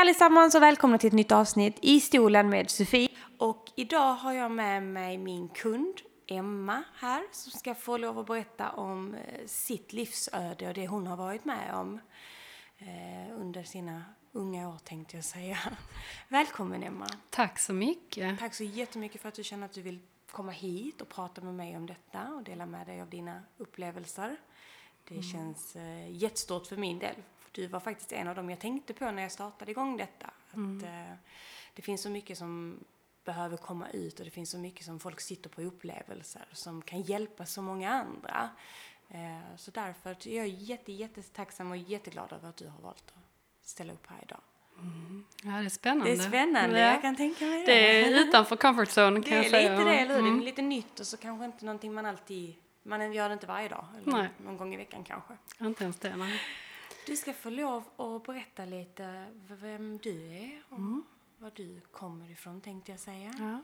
[0.00, 3.08] allesammans och välkomna till ett nytt avsnitt i stolen med Sofie.
[3.38, 8.26] Och idag har jag med mig min kund Emma här som ska få lov att
[8.26, 12.00] berätta om eh, sitt livsöde och det hon har varit med om
[12.78, 15.58] eh, under sina unga år tänkte jag säga.
[16.28, 17.06] Välkommen Emma!
[17.30, 18.38] Tack så mycket!
[18.38, 19.98] Tack så jättemycket för att du känner att du vill
[20.30, 24.36] komma hit och prata med mig om detta och dela med dig av dina upplevelser.
[25.04, 25.22] Det mm.
[25.22, 27.14] känns eh, jättestort för min del.
[27.52, 30.30] Du var faktiskt en av dem jag tänkte på när jag startade igång detta.
[30.50, 30.84] Att, mm.
[30.84, 31.16] eh,
[31.74, 32.84] det finns så mycket som
[33.24, 37.02] behöver komma ut och det finns så mycket som folk sitter på upplevelser som kan
[37.02, 38.50] hjälpa så många andra.
[39.08, 43.68] Eh, så därför är jag jätte, jättetacksam och jätteglad över att du har valt att
[43.68, 44.40] ställa upp här idag.
[44.78, 45.24] Mm.
[45.42, 46.10] Ja, det är spännande.
[46.10, 46.92] Det är spännande, ja.
[46.92, 47.66] jag kan tänka mig det.
[47.66, 49.70] Det är utanför comfort zone kan jag säga.
[49.70, 50.20] Det är lite det, eller hur?
[50.20, 50.38] Mm.
[50.38, 53.46] Det är lite nytt och så kanske inte någonting man alltid, man gör det inte
[53.46, 53.84] varje dag.
[53.96, 54.28] Eller nej.
[54.36, 55.32] någon gång i veckan kanske.
[55.60, 56.40] Inte ens det, nej.
[57.08, 61.04] Du ska få lov att berätta lite vem du är och mm.
[61.38, 63.34] var du kommer ifrån tänkte jag säga.
[63.38, 63.60] Ja,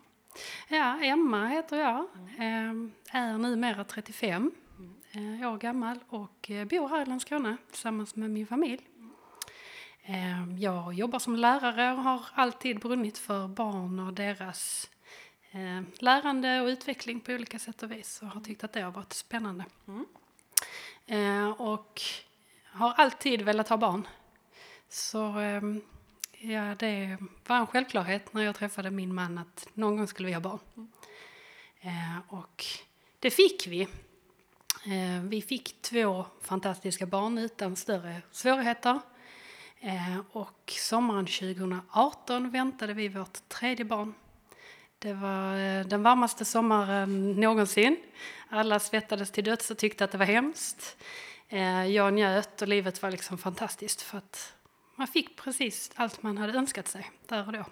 [0.68, 2.06] ja Emma heter jag.
[2.38, 2.92] Mm.
[3.10, 4.50] Är numera 35
[5.12, 5.46] mm.
[5.46, 8.88] år gammal och eh, bor här i Landskrona tillsammans med min familj.
[10.02, 14.90] Ehm, jag jobbar som lärare och har alltid brunnit för barn och deras
[15.50, 18.92] eh, lärande och utveckling på olika sätt och vis och har tyckt att det har
[18.92, 19.64] varit spännande.
[19.86, 20.06] Mm.
[21.06, 22.02] Ehm, och
[22.74, 24.08] har alltid velat ha barn.
[24.88, 25.80] Så ehm,
[26.38, 30.34] ja, det var en självklarhet när jag träffade min man att någon gång skulle vi
[30.34, 30.58] ha barn.
[31.80, 32.64] Eh, och
[33.18, 33.82] det fick vi.
[34.84, 39.00] Eh, vi fick två fantastiska barn utan större svårigheter.
[39.80, 44.14] Eh, och sommaren 2018 väntade vi vårt tredje barn.
[44.98, 47.96] Det var den varmaste sommaren någonsin.
[48.48, 50.96] Alla svettades till döds och tyckte att det var hemskt.
[51.54, 54.54] Eh, jag njöt och livet var liksom fantastiskt för att
[54.96, 57.64] man fick precis allt man hade önskat sig där och då.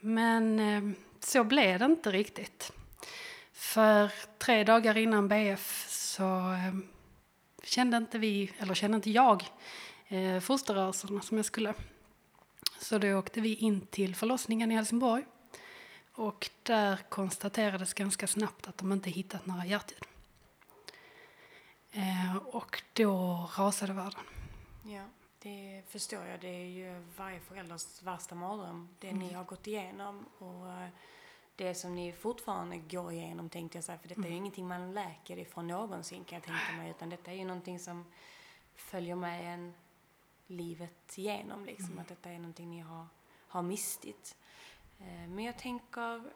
[0.00, 2.72] Men eh, så blev det inte riktigt.
[3.52, 6.74] För tre dagar innan BF så eh,
[7.62, 9.44] kände inte vi, eller kände inte jag,
[10.08, 11.74] eh, fosterrörelserna som jag skulle.
[12.78, 15.24] Så då åkte vi in till förlossningen i Helsingborg.
[16.12, 20.15] Och där konstaterades ganska snabbt att de inte hittat några hjärtljud.
[21.96, 23.10] Eh, och då
[23.56, 24.20] rasade världen.
[24.82, 25.02] Ja,
[25.38, 26.40] det förstår jag.
[26.40, 28.88] Det är ju varje förälders värsta mardröm.
[28.98, 29.26] Det mm.
[29.26, 30.88] ni har gått igenom och eh,
[31.56, 33.98] det som ni fortfarande går igenom tänkte jag säga.
[33.98, 34.28] För detta mm.
[34.28, 36.90] är ju ingenting man läker ifrån någonsin kan jag tänka mig.
[36.90, 38.04] Utan detta är ju någonting som
[38.74, 39.74] följer med en
[40.46, 41.64] livet igenom.
[41.64, 41.98] Liksom, mm.
[41.98, 43.06] Att detta är någonting ni har,
[43.48, 44.36] har mistit.
[45.00, 46.30] Eh, men jag tänker,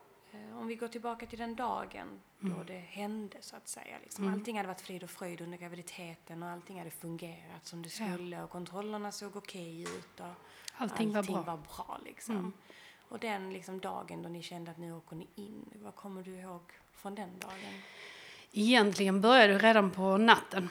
[0.60, 2.08] om vi går tillbaka till den dagen
[2.42, 2.58] mm.
[2.58, 3.96] då det hände så att säga.
[4.02, 4.24] Liksom.
[4.24, 4.34] Mm.
[4.34, 8.36] Allting hade varit frid och fröjd under graviditeten och allting hade fungerat som det skulle
[8.36, 8.44] ja.
[8.44, 10.20] och kontrollerna såg okej ut.
[10.20, 10.36] Och allting,
[10.76, 11.42] allting var bra.
[11.42, 12.36] Var bra liksom.
[12.36, 12.52] Mm.
[13.08, 16.36] Och den liksom, dagen då ni kände att nu åker ni in, vad kommer du
[16.36, 16.62] ihåg
[16.94, 17.82] från den dagen?
[18.52, 20.68] Egentligen började det redan på natten.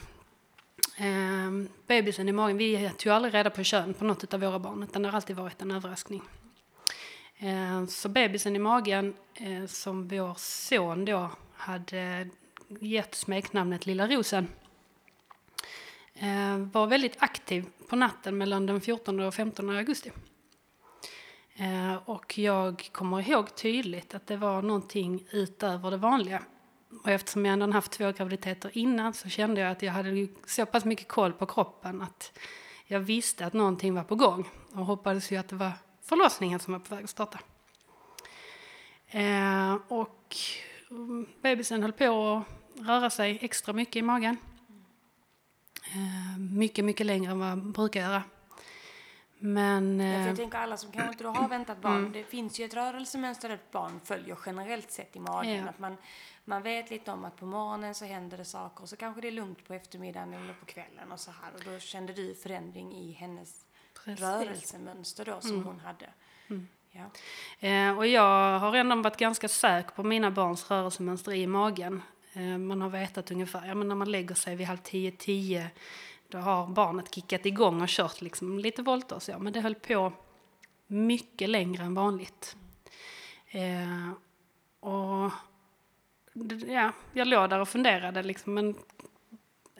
[0.97, 4.83] Eh, bebisen i magen, vi tog aldrig reda på kön på något av våra barn
[4.83, 6.21] utan det har alltid varit en överraskning.
[7.41, 12.29] Eh, så bebisen i magen eh, som vår son då hade
[12.79, 14.47] gett smeknamnet Lilla Rosen
[16.13, 20.11] eh, var väldigt aktiv på natten mellan den 14 och 15 augusti.
[22.05, 26.43] Och jag kommer ihåg tydligt att det var någonting utöver det vanliga.
[27.03, 30.65] Och eftersom jag ändå haft två graviditeter innan så kände jag att jag hade så
[30.65, 32.39] pass mycket koll på kroppen att
[32.85, 35.71] jag visste att någonting var på gång och hoppades ju att det var
[36.09, 37.39] förlossningen som var på väg att starta.
[39.07, 40.35] Eh, och
[40.91, 42.43] mm, bebisen höll på
[42.75, 44.37] att röra sig extra mycket i magen.
[45.85, 48.23] Eh, mycket, mycket längre än vad man brukar göra.
[49.41, 52.11] Men, ja, jag tänker alla som kanske inte har väntat barn, mm.
[52.11, 55.55] det finns ju ett rörelsemönster ett barn följer generellt sett i magen.
[55.55, 55.69] Ja.
[55.69, 55.97] Att man,
[56.45, 59.27] man vet lite om att på morgonen så händer det saker och så kanske det
[59.27, 61.51] är lugnt på eftermiddagen eller på kvällen och så här.
[61.55, 63.65] Och då kände du förändring i hennes
[64.15, 64.23] Precis.
[64.23, 65.63] rörelsemönster då som mm.
[65.63, 66.09] hon hade.
[66.49, 66.67] Mm.
[66.91, 67.09] Ja.
[67.67, 72.01] Eh, och jag har ändå varit ganska säker på mina barns rörelsemönster i magen.
[72.33, 75.69] Eh, man har vetat ungefär, ja men när man lägger sig vid halv tio, tio
[76.27, 79.39] då har barnet kickat igång och kört liksom lite volter och så.
[79.39, 80.13] Men det höll på
[80.87, 82.55] mycket längre än vanligt.
[83.47, 84.11] Eh,
[84.79, 85.31] och
[86.67, 88.75] ja, jag låg där och funderade liksom, men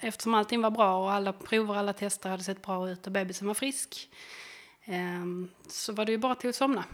[0.01, 3.47] eftersom allting var bra och alla prover, alla tester hade sett bra ut och bebisen
[3.47, 4.09] var frisk
[4.83, 5.25] eh,
[5.67, 6.85] så var det ju bara till att somna.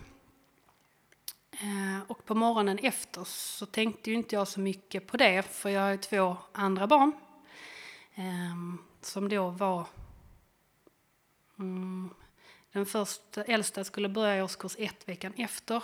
[1.51, 5.69] Eh, och på morgonen efter så tänkte ju inte jag så mycket på det för
[5.69, 7.11] jag har ju två andra barn
[8.15, 8.55] eh,
[9.01, 9.87] som då var
[11.59, 12.09] mm,
[12.71, 15.83] Den första, äldsta skulle börja i årskurs ett veckan efter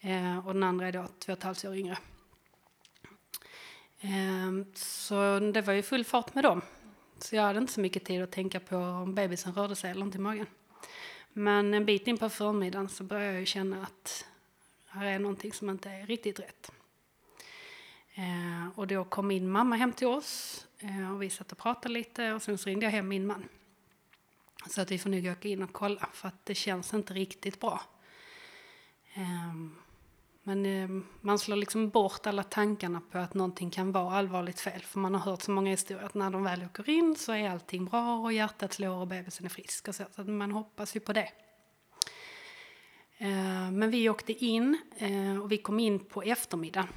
[0.00, 1.98] eh, och den andra är då två och ett halvt år yngre.
[4.06, 6.62] Ehm, så det var ju full fart med dem.
[7.18, 10.06] Så jag hade inte så mycket tid att tänka på om bebisen rörde sig eller
[10.06, 10.46] inte i magen.
[11.32, 14.26] Men en bit in på förmiddagen så började jag ju känna att
[14.86, 16.72] här är någonting som inte är riktigt rätt.
[18.14, 21.94] Ehm, och då kom min mamma hem till oss eh, och vi satt och pratade
[21.94, 23.48] lite och sen så ringde jag hem min man.
[24.70, 27.60] Så att vi får nog åka in och kolla för att det känns inte riktigt
[27.60, 27.82] bra.
[29.14, 29.76] Ehm,
[30.46, 34.80] men eh, man slår liksom bort alla tankarna på att någonting kan vara allvarligt fel.
[34.80, 37.50] För man har hört så många historier att när de väl åker in så är
[37.50, 39.88] allting bra och hjärtat slår och bebisen är frisk.
[39.88, 41.32] Och så, så man hoppas ju på det.
[43.18, 46.88] Eh, men vi åkte in eh, och vi kom in på eftermiddagen.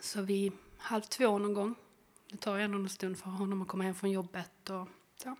[0.00, 1.74] Så vid halv två någon gång.
[2.30, 4.70] Det tar ändå en stund för honom att komma hem från jobbet.
[4.70, 4.88] Och
[5.22, 5.36] så.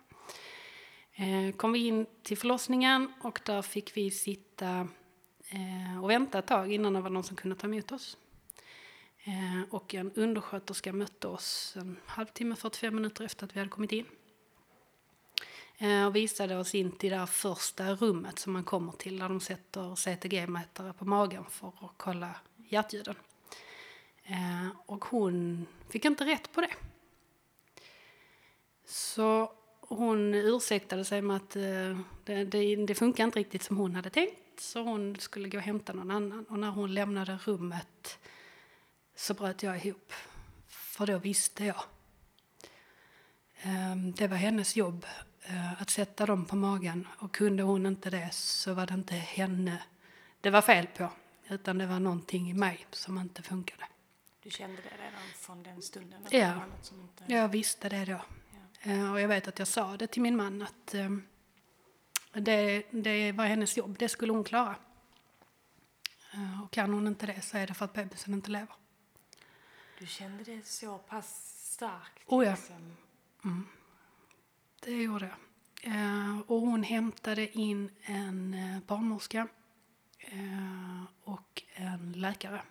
[1.15, 4.87] Eh, kom vi in till förlossningen och där fick vi sitta
[5.53, 8.17] Eh, och vänta ett tag innan det var någon som kunde ta emot oss.
[9.23, 13.91] Eh, och en undersköterska mötte oss en halvtimme, 45 minuter efter att vi hade kommit
[13.91, 14.05] in.
[15.77, 19.29] Eh, och visade oss in till det där första rummet som man kommer till där
[19.29, 22.35] de sätter CTG-mätare på magen för att kolla
[22.69, 23.15] hjärtljuden.
[24.85, 26.71] Och hon fick inte rätt på det.
[28.85, 34.09] Så hon ursäktade sig med att det, det, det funkar inte riktigt som hon hade
[34.09, 34.42] tänkt.
[34.59, 36.45] Så hon skulle gå och hämta någon annan.
[36.49, 38.19] Och när hon lämnade rummet
[39.15, 40.13] så bröt jag ihop.
[40.67, 41.83] För då visste jag.
[43.61, 45.05] Eh, det var hennes jobb
[45.41, 47.07] eh, att sätta dem på magen.
[47.17, 49.83] Och kunde hon inte det så var det inte henne
[50.43, 51.09] det var fel på.
[51.47, 53.83] Utan det var någonting i mig som inte funkade.
[54.43, 56.21] Du kände det redan från den stunden?
[56.29, 56.61] ja,
[56.91, 57.33] inte...
[57.33, 58.21] jag visste det då.
[58.83, 58.93] Ja.
[58.93, 61.17] Uh, och jag vet att jag sa det till min man att uh,
[62.33, 64.75] det, det var hennes jobb, det skulle hon klara.
[66.33, 68.75] Uh, och kan hon inte det så är det för att bebisen inte lever.
[69.99, 72.23] Du kände det så pass starkt?
[72.25, 72.51] Oh ja.
[72.51, 72.97] Liksom.
[73.43, 73.67] Mm.
[74.79, 75.37] Det gjorde jag.
[76.47, 78.55] och hon hämtade in en
[78.87, 79.47] barnmorska
[81.23, 82.61] och en läkare.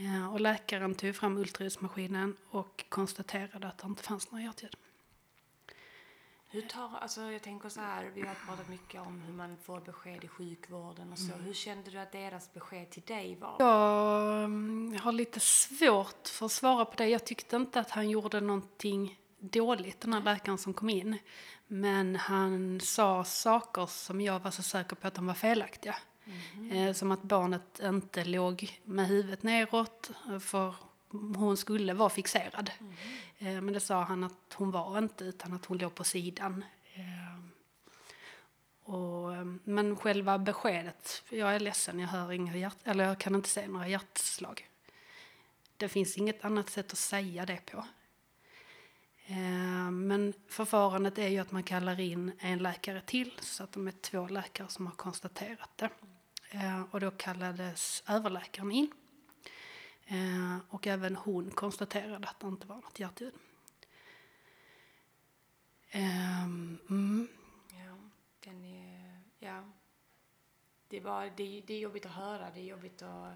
[0.00, 4.76] Eh, och läkaren tog fram ultraljudsmaskinen och konstaterade att det inte fanns några hjärtljud.
[6.52, 9.80] Hur tar, alltså jag tänker så här, vi har pratat mycket om hur man får
[9.80, 11.32] besked i sjukvården och så.
[11.32, 11.44] Mm.
[11.44, 13.56] Hur kände du att deras besked till dig var?
[13.58, 17.08] Jag mm, har lite svårt för att svara på det.
[17.08, 21.18] Jag tyckte inte att han gjorde någonting dåligt, den här läkaren som kom in.
[21.66, 25.96] Men han sa saker som jag var så säker på att de var felaktiga.
[26.54, 26.72] Mm.
[26.72, 30.10] Eh, som att barnet inte låg med huvudet neråt
[30.40, 30.74] för
[31.10, 32.70] hon skulle vara fixerad.
[32.80, 32.94] Mm.
[33.38, 36.64] Eh, men det sa han att hon var inte utan att hon låg på sidan.
[36.94, 37.40] Eh,
[38.92, 43.48] och, men själva beskedet, jag är ledsen, jag hör inga hjärt, eller jag kan inte
[43.48, 44.68] se några hjärtslag.
[45.76, 47.84] Det finns inget annat sätt att säga det på.
[49.92, 53.92] Men förfarandet är ju att man kallar in en läkare till så att de är
[53.92, 55.90] två läkare som har konstaterat det.
[56.50, 58.90] Eh, och då kallades överläkaren in.
[60.10, 63.34] Eh, och även hon konstaterade att det inte var något hjärtljud.
[65.90, 67.28] Ehm, mm.
[67.70, 67.96] Ja,
[68.40, 69.64] den är, ja.
[70.88, 73.32] Det, var, det, det är jobbigt att höra, det är jobbigt att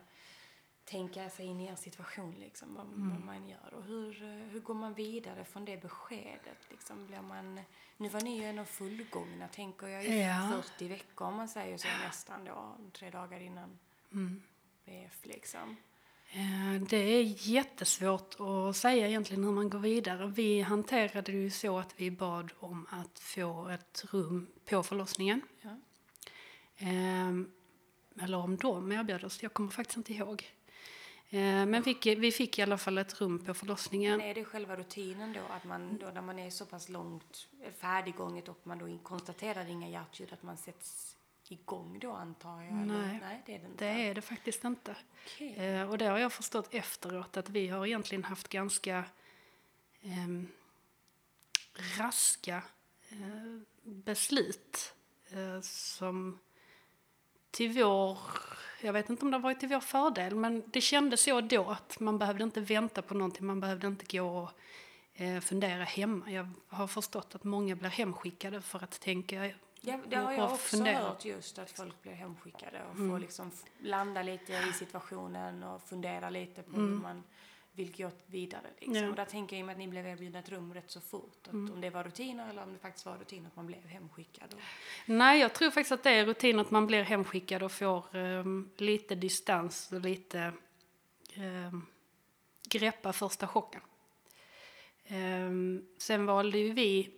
[0.85, 3.11] tänka sig in i er situation, liksom, vad, mm.
[3.11, 3.75] vad man gör.
[3.75, 4.13] Och hur,
[4.51, 6.59] hur går man vidare från det beskedet?
[6.71, 7.61] Liksom, blir man,
[7.97, 10.63] nu var ni ju ändå fullgångna, tänker jag, i ja.
[10.63, 13.79] 40 veckor om man säger så nästan då, tre dagar innan
[14.13, 14.43] mm.
[14.85, 15.77] BF liksom.
[16.37, 20.27] Eh, det är jättesvårt att säga egentligen hur man går vidare.
[20.27, 25.41] Vi hanterade det ju så att vi bad om att få ett rum på förlossningen.
[25.61, 25.77] Ja.
[26.77, 27.51] Ehm,
[28.21, 30.51] eller om de erbjöd oss, jag kommer faktiskt inte ihåg.
[31.31, 34.19] Eh, men fick, vi fick i alla fall ett rum på förlossningen.
[34.19, 37.49] Men är det själva rutinen då, att man då när man är så pass långt
[37.81, 41.14] färdiggånget och man då konstaterar inga hjärtljud, att man sätts
[41.53, 42.75] igång då antar jag?
[42.75, 43.85] Nej, Nej det är det inte.
[43.85, 44.97] Det är det faktiskt inte.
[45.25, 45.55] Okay.
[45.55, 49.05] Eh, och det har jag förstått efteråt att vi har egentligen haft ganska
[50.03, 50.43] eh,
[51.99, 52.63] raska
[53.09, 54.95] eh, beslut
[55.31, 56.39] eh, som
[57.51, 58.19] till vår
[58.85, 62.01] jag vet inte om det varit till vår fördel, men det kändes så då att
[62.01, 64.51] man behövde inte vänta på någonting, man behövde inte gå och
[65.15, 66.31] eh, fundera hemma.
[66.31, 69.51] Jag har förstått att många blir hemskickade för att tänka
[69.87, 70.99] Ja, det har jag också fundera.
[70.99, 73.11] hört just att folk blir hemskickade och mm.
[73.11, 76.93] får liksom landa lite i situationen och fundera lite på mm.
[76.93, 77.23] hur man
[77.73, 78.67] vill gå vidare.
[78.79, 78.95] Liksom.
[78.95, 79.09] Ja.
[79.09, 81.01] Och där tänker jag i och med att ni blev erbjudna ett rum rätt så
[81.01, 81.49] fort.
[81.49, 81.73] Mm.
[81.73, 84.55] Om det var rutiner eller om det faktiskt var rutiner att man blev hemskickad.
[84.55, 84.61] Och,
[85.07, 88.71] Nej, jag tror faktiskt att det är rutin att man blir hemskickad och får ehm,
[88.77, 90.53] lite distans och lite
[91.37, 91.87] um,
[92.69, 93.81] greppa första chocken.
[95.07, 97.11] Ehm, sen valde ju vi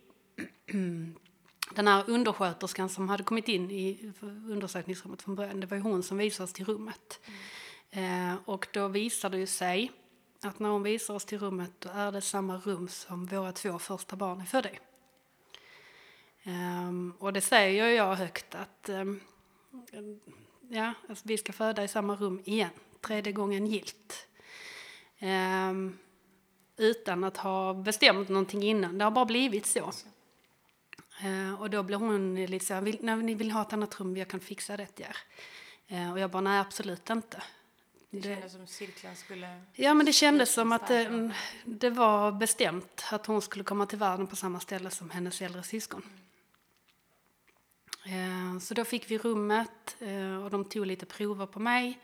[1.74, 4.12] den här undersköterskan som hade kommit in i
[4.50, 5.60] undersökningsrummet från början.
[5.60, 7.20] Det var ju hon som visade oss till rummet.
[7.90, 9.92] Eh, och då visar det ju sig
[10.42, 13.78] att när hon visar oss till rummet då är det samma rum som våra två
[13.78, 14.78] första barn är födda i.
[16.42, 19.20] Ehm, och det säger ju jag högt att ehm,
[20.68, 22.70] ja, alltså vi ska föda i samma rum igen,
[23.00, 24.28] tredje gången gilt.
[25.18, 25.98] Ehm,
[26.76, 29.92] utan att ha bestämt någonting innan, det har bara blivit så.
[31.24, 34.00] Eh, och då blir hon lite så här, vill, när ni vill ha ett annat
[34.00, 35.16] rum, jag kan fixa det till er.
[35.88, 37.42] Eh, och jag bara, nej absolut inte.
[38.10, 39.62] det Det- kändes som cirkeln skulle...
[39.72, 41.30] Ja, men det kändes som att det,
[41.64, 45.62] det var bestämt att hon skulle komma till världen på samma ställe som hennes äldre
[45.62, 46.02] syskon.
[48.06, 51.98] Eh, Så då fick vi rummet eh, och de tog lite prover på mig.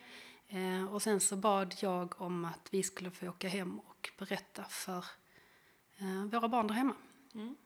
[0.48, 4.64] Eh, Och sen så bad jag om att vi skulle få åka hem och berätta
[4.64, 5.04] för
[5.98, 6.94] eh, våra barn där hemma.
[7.34, 7.56] Mm.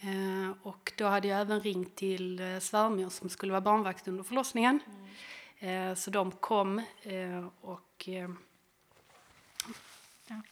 [0.00, 4.24] Eh, Och då hade jag även ringt till eh, svärmor som skulle vara barnvakt under
[4.24, 4.80] förlossningen.
[5.58, 6.82] Eh, Så de kom
[7.60, 8.08] och
[10.28, 10.42] ja,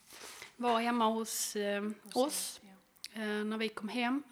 [0.56, 1.56] var hemma hos
[2.12, 2.60] oss
[3.12, 3.20] Ja.
[3.44, 4.22] när vi kom hem.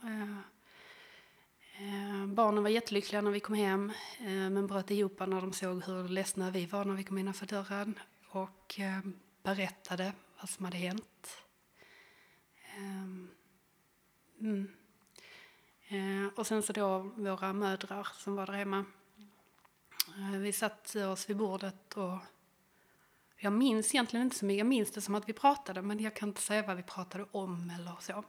[2.28, 6.50] Barnen var jättelyckliga när vi kom hem men bröt ihop när de såg hur ledsna
[6.50, 8.80] vi var när vi kom innanför dörren och
[9.42, 11.36] berättade vad som hade hänt.
[12.76, 13.28] Ehm,
[14.40, 14.68] mm.
[15.94, 18.84] Eh, och sen så då våra mödrar som var där hemma.
[20.18, 22.18] Eh, vi satt oss vid bordet och
[23.36, 24.58] jag minns egentligen inte så mycket.
[24.58, 27.26] Jag minns det som att vi pratade men jag kan inte säga vad vi pratade
[27.30, 28.24] om eller så.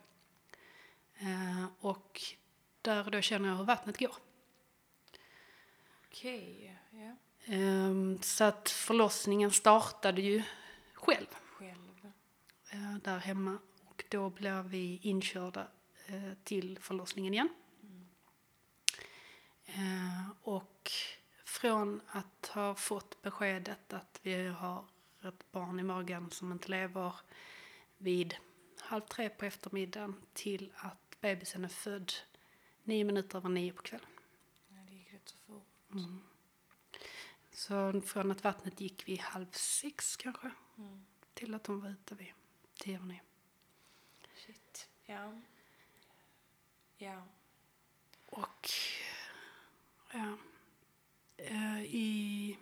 [1.17, 2.21] Eh, och
[2.81, 4.15] där och då känner jag hur vattnet går.
[6.07, 7.15] Okej, ja.
[7.53, 10.43] Eh, så att förlossningen startade ju
[10.93, 12.11] själv Själv.
[13.03, 13.57] där hemma.
[13.85, 15.67] Och då blev vi inkörda
[16.43, 17.49] till förlossningen igen.
[19.65, 20.91] Eh, och
[21.45, 24.85] från att ha fått beskedet att vi har
[25.23, 27.13] ett barn i magen som inte lever
[27.97, 28.35] vid
[28.79, 32.13] halv tre på eftermiddagen till att bebisen är född
[32.83, 34.07] nio minuter över nio på kvällen.
[34.67, 35.67] Ja, det gick rätt så fort.
[37.51, 41.05] Så från att vattnet gick vid halv sex kanske Mm.
[41.33, 42.33] till att hon var ute vid
[42.75, 43.21] tio över nio.
[44.35, 44.89] Shit.
[45.05, 45.41] Ja.
[46.97, 47.23] Ja.
[48.25, 48.69] Och
[50.11, 50.37] ja,
[51.37, 52.57] eh, i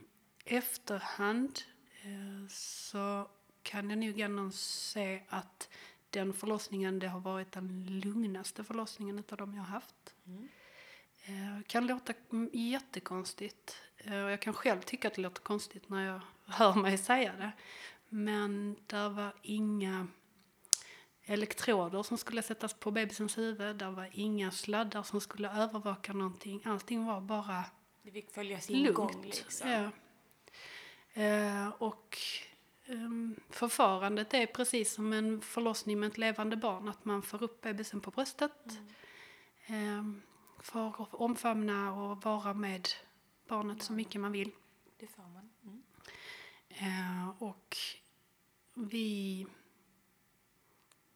[0.45, 1.61] efterhand
[2.01, 3.27] eh, så
[3.63, 5.69] kan jag nog ändå se att
[6.09, 10.15] den förlossningen det har varit den lugnaste förlossningen av de jag har haft.
[10.25, 10.49] Mm.
[11.25, 12.13] Eh, kan låta
[12.53, 13.77] jättekonstigt.
[14.03, 17.51] Jag kan själv tycka att det låter konstigt när jag hör mig säga det.
[18.09, 20.07] Men det var inga
[21.25, 23.75] elektroder som skulle sättas på bebisens huvud.
[23.75, 26.61] Det var inga sladdar som skulle övervaka någonting.
[26.65, 27.63] Allting var bara
[28.01, 28.95] Det fick följa sin lugnt.
[28.95, 29.69] gång liksom.
[29.69, 29.89] Ja.
[31.21, 32.17] Eh, och
[32.85, 36.87] ehm, förfarandet är precis som en förlossning med ett levande barn.
[36.89, 38.51] Att man får upp bebisen på bröstet.
[39.67, 40.21] ehm,
[40.59, 42.87] får omfamna och vara med
[43.47, 44.51] barnet så mycket man vill.
[44.99, 45.49] Det får man.
[45.63, 45.83] Mm.
[46.69, 47.77] Eh, och
[48.73, 49.47] vi,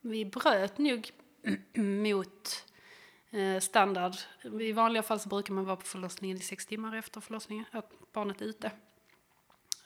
[0.10, 1.12] vi bröt nog
[1.74, 2.66] mot
[3.30, 4.16] eh, standard.
[4.62, 8.12] I vanliga fall så brukar man vara på förlossningen i sex timmar efter förlossningen, att
[8.14, 8.72] barnet är ute.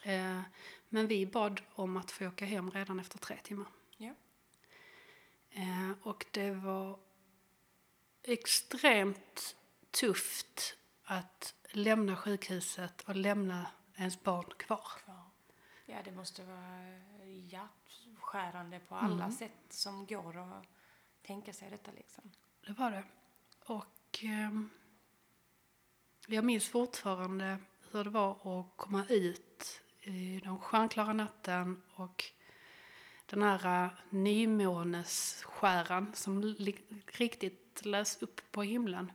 [0.03, 0.41] Eh,
[0.89, 3.67] men vi bad om att få åka hem redan efter tre timmar.
[3.97, 4.13] Ja.
[5.49, 6.99] Eh, och det var
[8.23, 9.55] extremt
[9.91, 14.87] tufft att lämna sjukhuset och lämna ens barn kvar.
[15.03, 15.31] Kvar.
[15.85, 16.81] Ja, det måste vara
[18.21, 19.31] hjärtskärande på alla Mm.
[19.31, 20.65] sätt som går att
[21.21, 22.31] tänka sig detta liksom.
[22.67, 23.03] Det var det.
[23.65, 24.69] Och ehm,
[26.27, 27.57] jag minns fortfarande
[27.91, 32.23] hur det var att komma ut i den stjärnklara natten och
[33.25, 36.43] den här uh, nymånesskäran som
[37.07, 39.11] riktigt lös upp på himlen.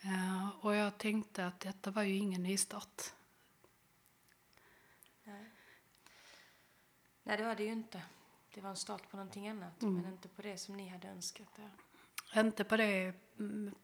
[0.00, 3.02] Eh, och jag tänkte att detta var ju ingen nystart.
[5.24, 5.50] Nej.
[7.26, 8.02] Nej, det var det ju inte.
[8.54, 9.94] Det var en start på någonting annat, Mm.
[9.94, 11.70] men inte på det som ni hade önskat där.
[12.40, 13.74] Inte på det mm,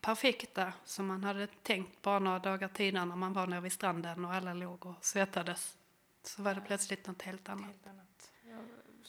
[0.00, 4.24] perfekta som man hade tänkt bara några dagar tidigare när man var nere vid stranden
[4.24, 5.78] och alla låg och svettades.
[6.22, 7.66] Så var det plötsligt något helt annat.
[7.66, 8.32] helt annat.
[8.44, 8.58] Ja,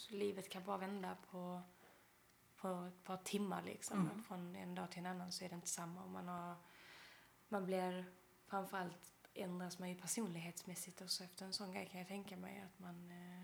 [0.09, 1.61] livet kan bara vända på,
[2.57, 3.99] på ett par timmar liksom.
[3.99, 4.23] Mm.
[4.23, 6.03] Från en dag till en annan så är det inte samma.
[6.03, 6.55] Och man, har,
[7.47, 8.05] man blir
[8.47, 12.61] framförallt ändras man ju personlighetsmässigt också efter en sån grej kan jag tänka mig.
[12.65, 13.42] Att man eh,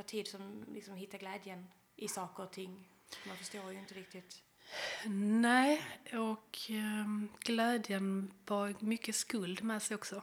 [0.00, 1.66] tar tid som liksom hittar glädjen
[1.96, 2.88] i saker och ting.
[3.26, 4.42] Man förstår ju inte riktigt.
[5.06, 10.22] Nej, och ehm, glädjen var mycket skuld med sig också.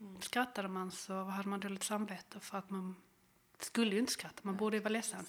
[0.00, 0.20] Mm.
[0.20, 2.96] Skrattade man så hade man dåligt samvete för att man
[3.58, 5.26] skulle ju inte skratta, man borde ju vara ledsen.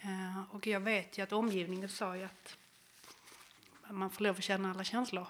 [0.00, 2.58] Eh, och jag vet ju att omgivningen sa ju att
[3.90, 5.26] man får lov att känna alla känslor.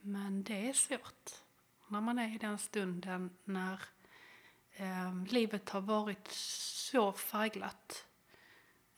[0.00, 1.30] Men det är svårt
[1.88, 3.82] när man är i den stunden när
[4.76, 8.06] eh, livet har varit så färgglatt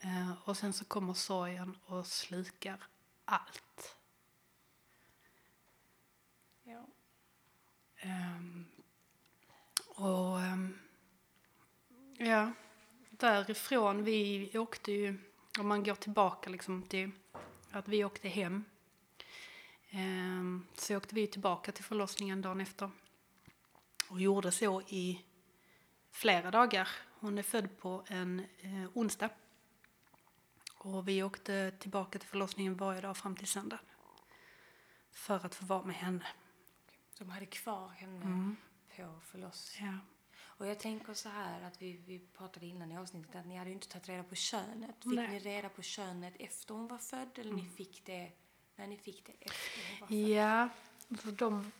[0.00, 2.84] eh, och sen så kommer sorgen och slukar
[3.24, 3.96] allt.
[6.62, 6.86] Ja.
[7.96, 8.66] Ehm,
[9.86, 10.78] och ehm,
[12.18, 12.52] ja,
[13.10, 15.18] därifrån, vi åkte ju,
[15.58, 17.10] om man går tillbaka liksom till
[17.70, 18.64] att vi åkte hem.
[19.90, 22.90] ehm, så åkte vi tillbaka till förlossningen dagen efter.
[24.08, 25.24] Och gjorde så i
[26.18, 26.88] flera dagar.
[27.20, 29.30] Hon är född på en eh, onsdag.
[30.78, 33.78] Och vi åkte tillbaka till förlossningen varje dag fram till söndag.
[35.10, 36.26] För att få vara med henne.
[37.14, 38.56] Så de hade kvar henne Mm.
[38.96, 39.94] på förlossningen.
[39.94, 40.00] Ja.
[40.44, 43.70] Och jag tänker så här att vi, vi pratade innan i avsnittet att ni hade
[43.70, 44.96] ju inte tagit reda på könet.
[45.02, 45.28] Fick Nej.
[45.28, 48.32] ni reda på könet efter hon var född eller ni fick det
[48.76, 50.16] när ni fick det efter hon var född?
[50.18, 50.68] Ja,
[51.18, 51.72] för de,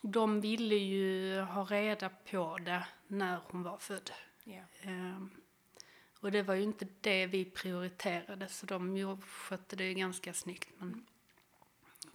[0.00, 4.10] de ville ju ha reda på det när hon var född.
[4.44, 4.62] Ja.
[4.82, 5.30] Ehm,
[6.20, 10.68] och det var ju inte det vi prioriterade så de skötte det ju ganska snyggt.
[10.78, 11.06] Men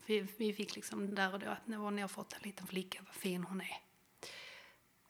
[0.06, 3.02] vi, vi fick liksom där och då att nu har ni fått en liten flicka,
[3.06, 3.82] vad fin hon är.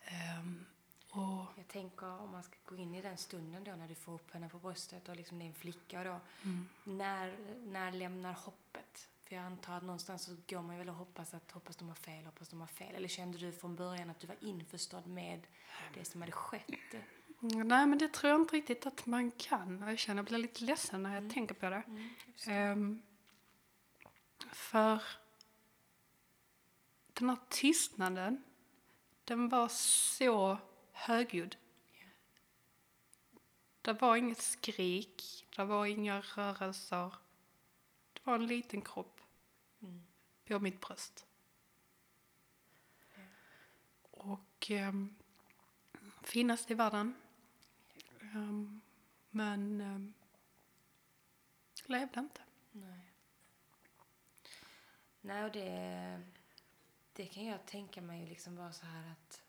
[0.05, 0.65] Ehm,
[1.09, 4.13] och Jag tänker om man ska gå in i den stunden då när du får
[4.13, 8.33] upp henne på bröstet och liksom det är en flicka då mm, när, när lämnar
[8.33, 9.09] hoppet?
[9.25, 11.87] För jag antar att någonstans så går man ju väl och hoppas att hoppas de
[11.87, 12.95] har fel, hoppas de har fel.
[12.95, 15.47] Eller kände du från början att du var införstådd med
[15.93, 16.93] det som hade skett?
[17.41, 19.81] Mm, nej men det tror jag inte riktigt att man kan.
[19.87, 21.83] Jag känner jag blir lite ledsen när jag tänker på det.
[21.87, 22.09] Mm.
[22.47, 23.01] Ehm,
[24.51, 25.03] för
[27.13, 28.43] den här tystnaden,
[29.23, 30.57] den var så
[30.91, 31.55] högljudd.
[33.81, 37.15] Det var inget skrik, det var inga rörelser.
[38.13, 39.14] Det var en liten kropp Mm.
[40.47, 41.25] På mitt bröst.
[44.11, 45.15] Och um,
[46.21, 47.15] finast i världen.
[48.21, 48.81] Ehm,
[49.29, 50.13] men um,
[51.85, 52.41] levde inte.
[52.71, 53.11] Nej.
[55.21, 56.21] Nej, och det,
[57.13, 59.41] det kan jag tänka mig liksom vara så här att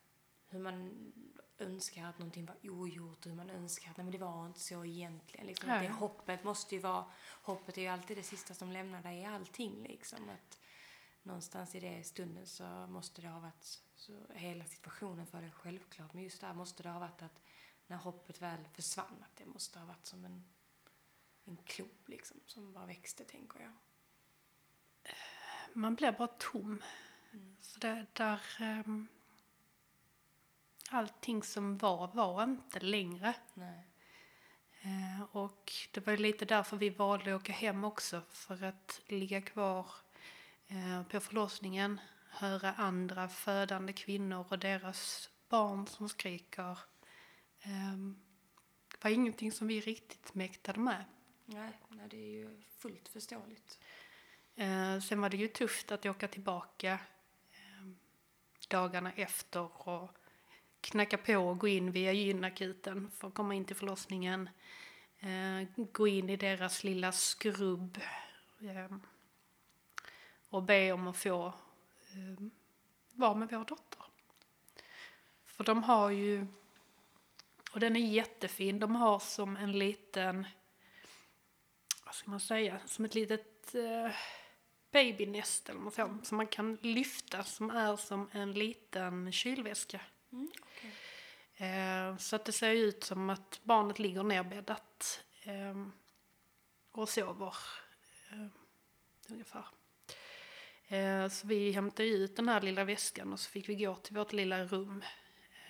[0.49, 1.13] hur man
[1.59, 4.61] önskar att någonting var ogjort och hur man önskar att nej, men det var inte
[4.61, 5.47] så egentligen.
[5.47, 7.05] Liksom, att det, hoppet måste ju vara,
[7.43, 10.29] hoppet är ju alltid det sista som lämnar dig i allting liksom.
[10.29, 10.56] Att
[11.27, 16.13] någonstans i det stunden så måste det ha varit så hela situationen för dig självklart.
[16.13, 17.43] Men just där måste det ha varit att
[17.87, 20.45] när hoppet väl försvann att det måste ha varit som en,
[21.45, 23.73] en klump liksom som bara växte tänker jag.
[25.73, 26.83] Man blir bara tom.
[27.61, 28.41] Så det, där...
[28.61, 29.09] Um,
[30.91, 33.35] allting som var, var inte längre.
[33.55, 33.87] Nej.
[34.81, 38.23] Eh, och det var lite därför vi valde att åka hem också.
[38.31, 39.87] För att ligga kvar
[41.11, 42.01] på förlossningen,
[42.31, 46.79] höra andra födande kvinnor och deras barn som skriker.
[47.61, 47.97] Eh,
[48.91, 51.05] det var ingenting som vi riktigt mäktade med.
[51.45, 53.79] Nej, nej, det är ju fullt förståeligt.
[54.57, 56.93] Eh, sen var det ju tufft att åka tillbaka
[57.53, 57.87] eh,
[58.69, 60.11] dagarna efter och
[60.81, 64.49] knacka på och gå in via gynakuten för att komma in till förlossningen.
[65.19, 67.99] Eh, gå in i deras lilla skrubb
[68.61, 68.97] eh,
[70.49, 72.47] och be om att få eh,
[73.13, 74.03] vara med vår dotter.
[75.45, 76.47] För de har ju,
[77.73, 80.47] och den är jättefin, de har som en liten,
[82.05, 84.13] vad ska man säga, som ett litet eh,
[84.91, 90.01] babynest eller något sånt som man kan lyfta som är som en liten kylväska.
[90.33, 90.51] Mm,
[91.57, 95.87] Eh, så att det ser ut som att barnet ligger nerbäddat eh,
[96.93, 97.55] och sover
[98.31, 98.47] eh,
[99.29, 99.65] ungefär.
[100.89, 104.17] Eh, så vi hämtade ut den här lilla väskan och så fick vi gå till
[104.17, 105.03] vårt lilla rum.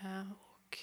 [0.00, 0.78] Eh, och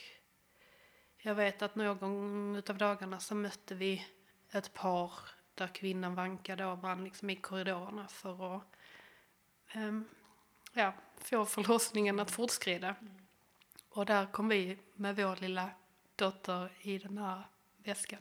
[1.17, 4.05] jag vet att någon utav dagarna så mötte vi
[4.51, 5.11] ett par
[5.55, 8.75] där kvinnan vankade av varandra liksom i korridorerna för att
[9.71, 10.05] ehm,
[10.73, 12.95] ja, få förlossningen att fortskrida.
[13.89, 15.69] Och där kom vi med vår lilla
[16.15, 17.43] dotter i den här
[17.77, 18.19] väskan.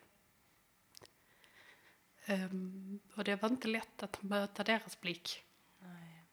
[2.27, 5.45] Um, och det var inte lätt att möta deras blick.
[5.79, 6.23] Nej.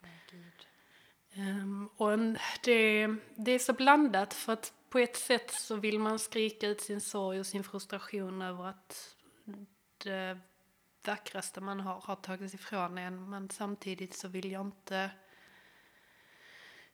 [0.00, 0.66] Nej, gud.
[1.38, 5.98] Um, och en, det, det är så blandat för att på ett sätt så vill
[5.98, 9.16] man skrika ut sin sorg och sin frustration över att
[9.98, 10.38] det
[11.04, 15.10] vackraste man har har tagits ifrån en men samtidigt så vill jag inte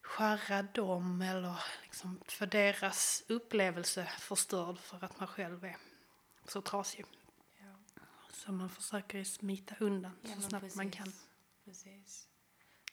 [0.03, 5.77] skära dem eller liksom för deras upplevelse förstörd för att man själv är
[6.49, 7.05] så trasig.
[7.59, 7.99] Ja.
[8.31, 10.99] Så man försöker smita undan Ja, så snabbt man precis.
[10.99, 11.13] kan.
[11.65, 12.29] Precis.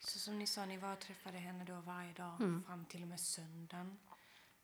[0.00, 2.62] Så som ni sa, ni var och träffade henne då varje dag Mm.
[2.66, 3.98] fram till och med söndagen.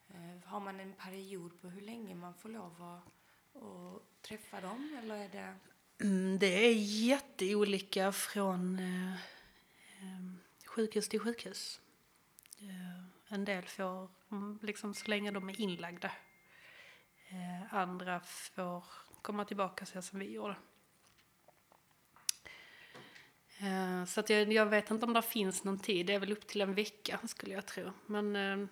[0.08, 4.98] Eh, har man en period på hur länge man får lov att, att träffa dem
[5.02, 5.54] eller är det...
[6.00, 6.74] Mm, det är
[7.06, 10.32] jätteolika från eh, eh,
[10.66, 11.80] sjukhus till sjukhus.
[12.58, 16.10] Eh, en del får mm, liksom så länge de är inlagda.
[17.28, 18.84] Eh, andra får
[19.22, 20.56] komma tillbaka så som vi gjorde.
[23.58, 26.06] Eh, så att jag, jag vet inte om det finns någon tid.
[26.06, 27.92] Det är väl upp till en vecka skulle jag tro.
[28.06, 28.68] Men eh,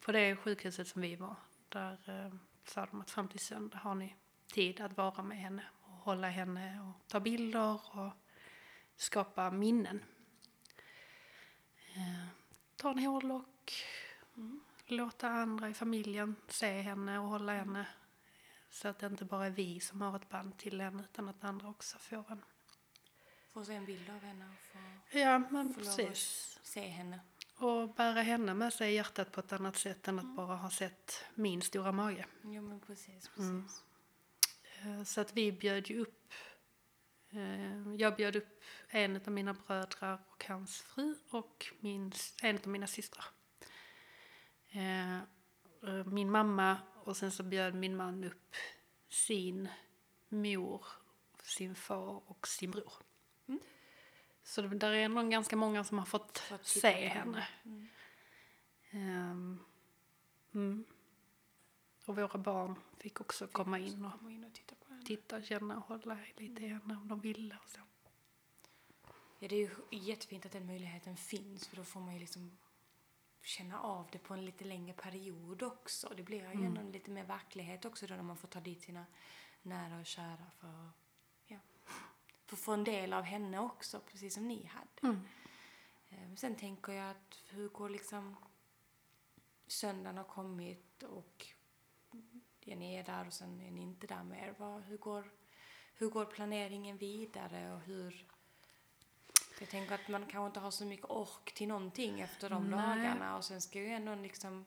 [0.00, 1.36] på det sjukhuset som vi var,
[1.68, 4.16] där eh, sa de att fram till söndag har ni
[4.52, 8.12] tid att vara med henne och hålla henne och ta bilder och
[8.96, 10.04] skapa minnen.
[12.76, 13.72] Ta en hårlock,
[14.36, 17.86] mm, låta andra i familjen se henne och hålla henne.
[18.70, 21.44] Så att det inte bara är vi som har ett band till henne utan att
[21.44, 22.42] andra också får en.
[23.52, 26.58] Få se en bild av henne och få, Ja, men få precis.
[26.62, 27.20] se henne.
[27.56, 30.70] Och bära henne med sig i hjärtat på ett annat sätt än att bara ha
[30.70, 32.26] sett min stora mage.
[32.42, 33.28] Ja, men precis.
[33.28, 33.82] precis.
[34.82, 35.04] Mm.
[35.04, 36.32] Så att vi bjöd ju upp,
[37.30, 42.12] eh, jag bjöd upp en av mina bröder och hans fru och min,
[42.42, 43.24] en av mina systrar.
[44.70, 45.18] Eh,
[46.06, 48.54] Min mamma och sen så bjöd min man upp
[49.08, 49.68] sin
[50.28, 50.84] mor,
[51.42, 52.92] sin far och sin bror.
[54.42, 54.44] Mm.
[54.44, 57.48] Så det, där är nog ganska många som har fått se henne.
[57.64, 57.88] Mm.
[58.90, 59.58] Ehm,
[60.54, 60.84] mm.
[62.06, 65.06] Och våra barn fick också komma in och Komma in och titta på henne.
[65.06, 67.80] titta, känna och hålla lite i henne om de ville och så.
[69.38, 72.58] Ja, det är ju jättefint att den möjligheten finns för då får man ju liksom
[73.42, 76.12] känna av det på en lite längre period också.
[76.16, 76.64] Det blir ju Mm.
[76.76, 79.06] ändå lite mer verklighet också då när man får ta dit sina
[79.62, 80.90] nära och kära för,
[82.56, 85.14] få en del av henne också, precis som ni hade.
[85.14, 85.20] Mm.
[86.10, 88.36] Eh, Sen tänker jag att hur går liksom
[89.66, 91.46] söndagen har kommit och
[92.64, 94.54] ni är där och sen är ni inte där mer.
[94.58, 95.32] Vad, hur, går,
[95.94, 98.26] hur går planeringen vidare och hur
[99.60, 102.80] jag tänker att man kanske inte har så mycket ork till någonting efter de Nej.
[102.80, 104.64] dagarna och sen ska ju ändå liksom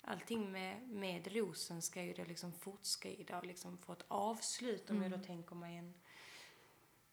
[0.00, 5.02] allting med, med rosen ska ju det liksom fortskrida och liksom få ett avslut om
[5.02, 5.94] jag då tänker mig en,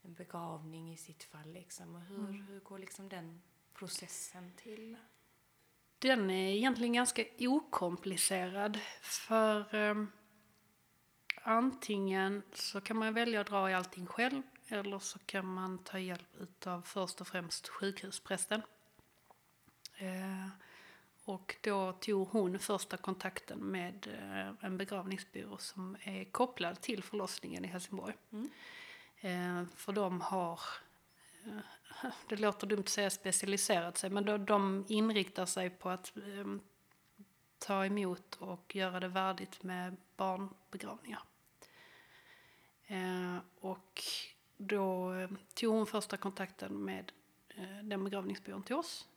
[0.01, 1.95] en begravning i sitt fall liksom.
[1.95, 3.41] Och hur, hur går liksom den
[3.73, 4.97] processen till?
[5.99, 10.11] Den är egentligen ganska okomplicerad för um,
[11.43, 15.99] antingen så kan man välja att dra i allting själv eller så kan man ta
[15.99, 18.61] hjälp av först och främst sjukhusprästen.
[19.97, 20.47] Eh,
[21.23, 27.65] och då tog hon första kontakten med eh, en begravningsbyrå som är kopplad till förlossningen
[27.65, 28.13] i Helsingborg.
[28.31, 28.49] Mm.
[29.21, 30.59] Eh, för de har,
[31.45, 36.17] eh, det låter dumt att säga specialiserat sig, men de, de inriktar sig på att
[36.17, 36.45] eh,
[37.59, 41.23] ta emot och göra det värdigt med barnbegravningar.
[42.87, 44.01] Eh, och
[44.57, 47.11] då eh, tog hon första kontakten med
[47.49, 49.07] eh, den begravningsbyrån till oss.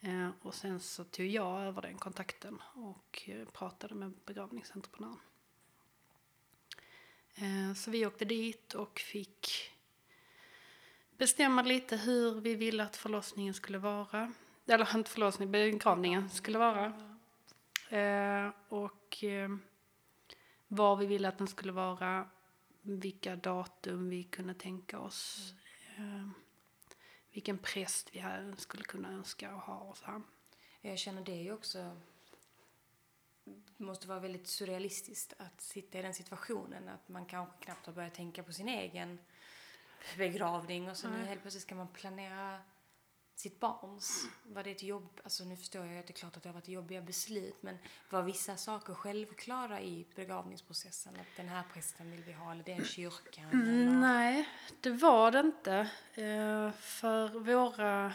[0.00, 5.18] Eh, och sen så tog jag över den kontakten och eh, pratade med begravningsentreprenören.
[7.38, 9.70] Eh, så vi åkte dit och fick
[11.16, 14.32] bestämma lite hur vi ville att förlossningen skulle vara.
[14.66, 16.86] Eller inte förlossningen, begravningen skulle vara.
[17.88, 19.48] Eh, och eh,
[20.68, 22.28] var vi ville att den skulle vara,
[22.82, 25.54] vilka datum vi kunde tänka oss,
[27.32, 28.24] vilken präst vi
[28.56, 30.22] skulle kunna önska att ha och så här.
[30.80, 32.00] Jag känner det ju också
[33.76, 38.14] måste vara väldigt surrealistiskt att sitta i den situationen att man kanske knappt har börjat
[38.14, 39.18] tänka på sin egen
[40.16, 42.58] begravning och så nu helt plötsligt ska man planera
[43.34, 44.24] sitt barns.
[44.42, 46.54] Var det ett jobb, alltså nu förstår jag att det är klart att det har
[46.54, 47.78] varit jobbiga beslut men
[48.10, 51.16] var vissa saker självklara i begravningsprocessen?
[51.16, 53.50] Att den här prästen vill vi ha eller den kyrkan?
[53.52, 54.00] Mm, eller?
[54.00, 54.48] nej,
[54.80, 55.90] det var det inte.
[56.14, 58.12] Eh, för våra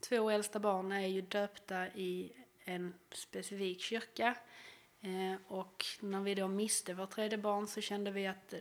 [0.00, 2.32] två äldsta barn är ju döpta i
[2.68, 4.36] en specifik kyrka.
[5.00, 8.54] Eh, och när vi då miste vårt tredje barn så kände vi att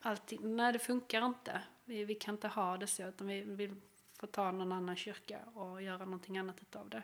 [0.00, 1.62] allting, nej det funkar inte.
[1.84, 3.74] Vi, vi kan inte ha det så utan vi vill
[4.18, 7.02] få ta någon annan kyrka och göra någonting annat utav det.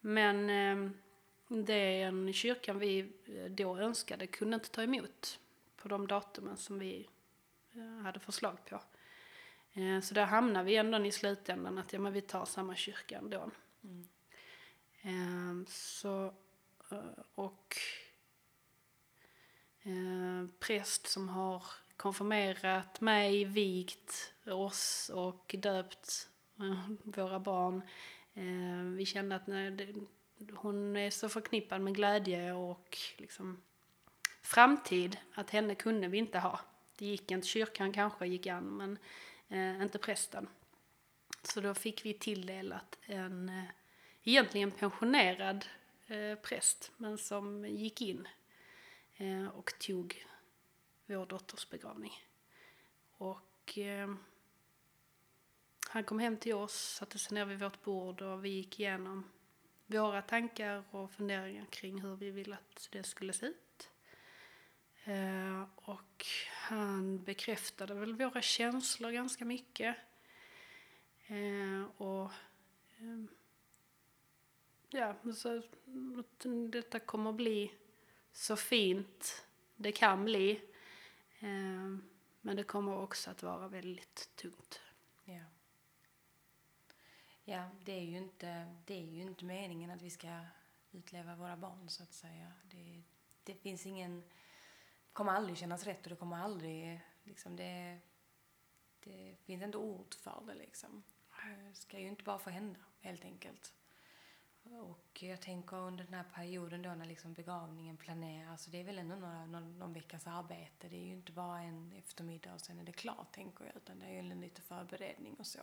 [0.00, 0.90] Men eh,
[1.48, 5.38] den kyrkan vi eh, då önskade kunde inte ta emot
[5.76, 7.08] på de datumen som vi
[8.02, 8.80] hade förslag på.
[10.02, 13.50] Så där hamnade vi ändå i slutändan att ja, men vi tar samma kyrka ändå.
[13.84, 14.08] Mm.
[15.02, 16.32] Ehm, eh, så,
[17.34, 17.76] och
[19.82, 21.64] eh, präst som har
[21.96, 26.28] konfirmerat mig, vigt oss och döpt
[26.60, 27.82] eh, våra barn.
[28.34, 29.94] Ehm, vi kände att nej,
[30.52, 33.62] hon är så förknippad med glädje och liksom
[34.42, 36.60] framtid att henne kunde vi inte ha.
[36.98, 38.98] Det gick inte, kyrkan kanske gick an men
[39.48, 40.48] eh, inte prästen.
[41.42, 43.64] Så då fick vi tilldelat en eh,
[44.24, 45.66] egentligen pensionerad
[46.06, 48.28] eh, präst men som gick in
[49.16, 50.26] eh, och tog
[51.06, 52.12] vår dotters begravning.
[53.16, 54.14] Och eh,
[55.88, 59.30] han kom hem till oss, satte sig ner vid vårt bord och vi gick igenom
[59.86, 63.90] våra tankar och funderingar kring hur vi ville att det skulle se ut.
[65.04, 69.96] Eh, och han bekräftade väl våra känslor ganska mycket.
[71.26, 72.30] Eh, och
[72.98, 73.28] ehm,
[74.92, 77.74] ja, så att detta kommer bli
[78.32, 80.50] så fint det kan bli.
[81.38, 81.96] Eh,
[82.40, 84.80] men det kommer också att vara väldigt tungt.
[85.24, 85.44] Ja.
[87.44, 90.40] Ja, det är ju inte, det är ju inte meningen att vi ska
[90.92, 92.52] utleva våra barn så att säga.
[92.64, 93.02] Det,
[93.44, 94.22] det finns ingen,
[95.12, 97.98] kommer aldrig kännas rätt och det kommer aldrig, liksom det,
[99.00, 101.02] det finns inte ord för det liksom.
[101.68, 103.74] Det ska ju inte bara få hända helt enkelt.
[104.64, 108.98] Och jag tänker under den här perioden då när liksom begravningen planeras, det är väl
[108.98, 110.88] ändå några, någon, någon veckas arbete.
[110.88, 113.98] Det är ju inte bara en eftermiddag och sen är det klart tänker jag, utan
[113.98, 115.60] det är ju lite förberedning och så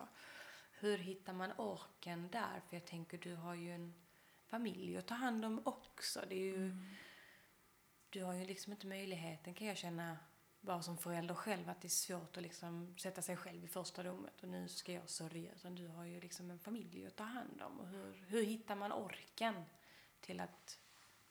[0.79, 2.61] hur hittar man orken där?
[2.67, 3.93] För jag tänker, du har ju en
[4.47, 6.21] familj att ta hand om också.
[6.29, 6.85] Det är ju, mm.
[8.09, 10.17] Du har ju liksom inte möjligheten, kan jag känna,
[10.61, 14.03] bara som förälder själv, att det är svårt att liksom sätta sig själv i första
[14.03, 15.51] rummet och nu ska jag sörja.
[15.51, 17.79] Utan du har ju liksom en familj att ta hand om.
[17.79, 19.55] Och hur, hur hittar man orken
[20.21, 20.79] till att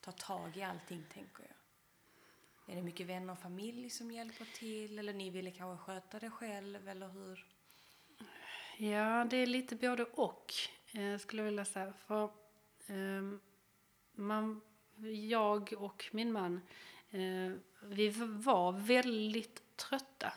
[0.01, 1.59] ta tag i allting, tänker jag?
[2.73, 4.99] Är det mycket vänner och familj som hjälper till?
[4.99, 7.47] Eller ni ville kanske sköta det själv, eller hur?
[8.77, 10.53] Ja, det är lite både och,
[10.93, 11.93] eh, skulle jag vilja säga.
[11.93, 12.25] För
[12.87, 13.39] eh,
[14.13, 14.61] man,
[15.29, 16.61] jag och min man,
[17.11, 20.33] eh, vi var väldigt trötta.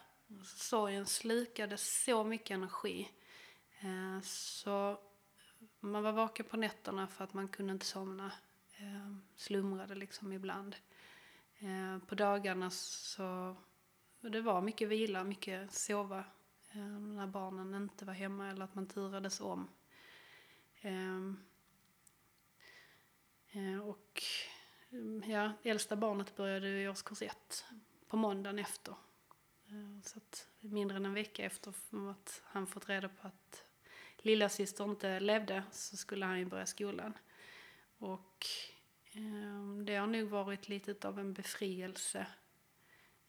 [0.46, 3.12] Sorgen slukade så mycket energi.
[3.80, 5.00] Eh, så
[5.80, 8.32] man var vaken på nätterna för att man kunde inte somna.
[8.78, 10.76] Eh, slumrade liksom ibland.
[11.60, 13.56] Eh, på dagarna så
[14.22, 16.24] det var mycket vila, mycket sova
[17.00, 19.70] när barnen inte var hemma eller att man turades om.
[23.84, 24.24] Och
[24.92, 27.66] Mm, ja, äldsta barnet började i årskurs ett
[28.08, 28.96] på måndagen efter.
[29.68, 31.74] Eh, så att mindre än en vecka efter
[32.12, 33.66] att han fått reda på att
[34.18, 37.14] lilla syster inte levde så skulle han ju börja skolan.
[37.98, 38.46] Och
[39.14, 42.28] ehm, det har nog varit lite av en befrielse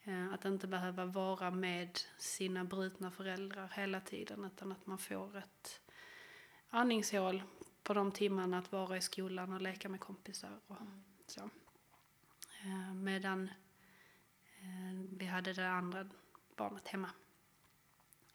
[0.03, 5.37] eh, att inte behöva vara med sina brutna föräldrar hela tiden utan att man får
[5.37, 5.81] ett
[6.69, 7.43] andningshål
[7.83, 11.49] på de timmarna att vara i skolan och leka med kompisar och mm så.
[12.63, 13.49] Eh, medan
[14.61, 16.09] eh, vi hade det andra
[16.55, 17.09] barnet hemma.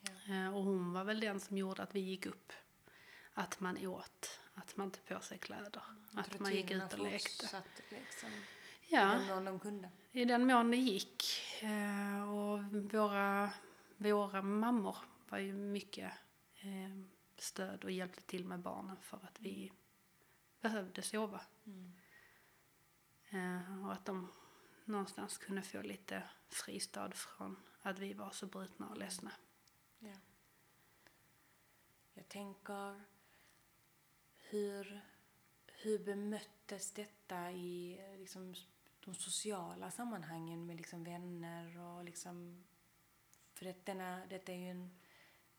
[0.00, 0.50] Ja.
[0.50, 2.52] Och hon var väl den som gjorde att vi gick upp.
[3.34, 6.18] Att man åt, att man tog på sig kläder, mm.
[6.18, 7.62] att man gick ut och lekte.
[7.90, 8.30] Liksom.
[8.88, 9.14] Ja.
[9.14, 9.90] I den mån de kunde.
[10.12, 11.24] I den mån det gick.
[11.62, 13.50] Eh, och våra,
[13.96, 14.96] våra mammor
[15.28, 16.12] var ju mycket
[16.60, 17.04] eh,
[17.36, 19.72] stöd och hjälpte till med barnen för att vi
[20.60, 21.40] behövde sova.
[21.66, 21.92] Mm.
[23.30, 24.28] Eh, och att de
[24.84, 29.32] någonstans kunde få lite fristad från att vi var så brutna och ledsna.
[29.98, 30.14] Ja.
[32.14, 33.04] Jag tänker
[34.36, 35.00] hur,
[35.66, 38.54] hur bemöttes detta i liksom,
[39.04, 42.64] de sociala sammanhangen med liksom vänner och liksom...
[43.54, 44.98] För det, denna, detta är ju en...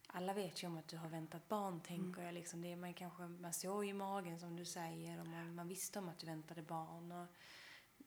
[0.07, 2.25] Alla vet ju om att du har väntat barn, tänker mm.
[2.25, 2.33] jag.
[2.33, 2.61] Liksom.
[2.61, 5.99] Det är man, kanske, man såg i magen, som du säger, och man, man visste
[5.99, 7.11] om att du väntade barn.
[7.11, 7.27] Och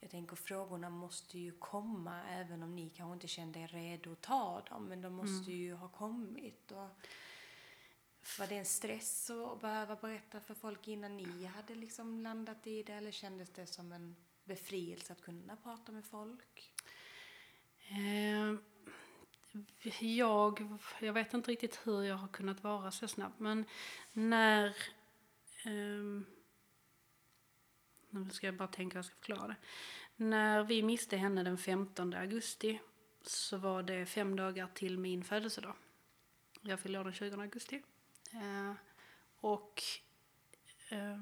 [0.02, 4.20] jag tänker frågorna måste ju komma, även om ni kanske inte kände er redo att
[4.20, 4.84] ta dem.
[4.84, 5.62] Men de måste mm.
[5.62, 6.72] ju ha kommit.
[6.72, 6.88] Och...
[8.38, 12.82] Var det en stress att behöva berätta för folk innan ni hade liksom landat i
[12.82, 16.72] det eller kändes det som en befrielse att kunna prata med folk?
[17.88, 18.54] Eh,
[20.00, 23.64] jag, jag vet inte riktigt hur jag har kunnat vara så snabb men
[24.12, 24.66] när
[25.64, 26.22] eh,
[28.12, 29.56] nu ska jag bara tänka hur jag ska förklara det.
[30.16, 32.80] När vi miste henne den 15 augusti
[33.22, 35.74] så var det fem dagar till min födelsedag.
[36.60, 37.82] Jag fyllde år den 20 augusti.
[38.32, 38.74] Eh,
[39.40, 39.82] och
[40.88, 41.18] eh,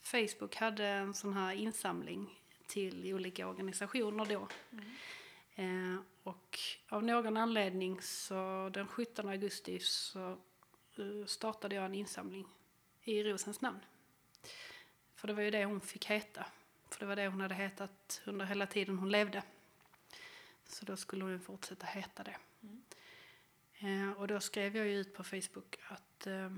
[0.00, 4.48] Facebook hade en sån här insamling till olika organisationer då.
[4.72, 5.94] Mm.
[5.94, 10.38] Eh, och av någon anledning så den 17 augusti så
[10.98, 12.46] uh, startade jag en insamling
[13.02, 13.80] i Rosens namn.
[15.22, 16.46] För det var ju det hon fick heta.
[16.90, 19.42] För det var det hon hade hetat under hela tiden hon levde.
[20.66, 22.36] Så då skulle hon fortsätta heta det.
[22.62, 22.82] Mm.
[23.78, 26.52] Eh, och då skrev jag ju ut på Facebook att eh,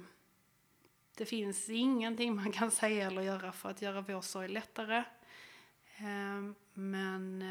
[1.15, 5.05] det finns ingenting man kan säga eller göra för att göra vår sorg lättare.
[5.97, 7.45] Eh, men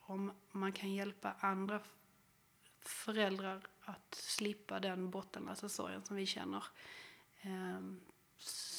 [0.00, 1.80] om man kan hjälpa andra
[2.80, 6.64] föräldrar att slippa den bottenlösa sorgen som vi känner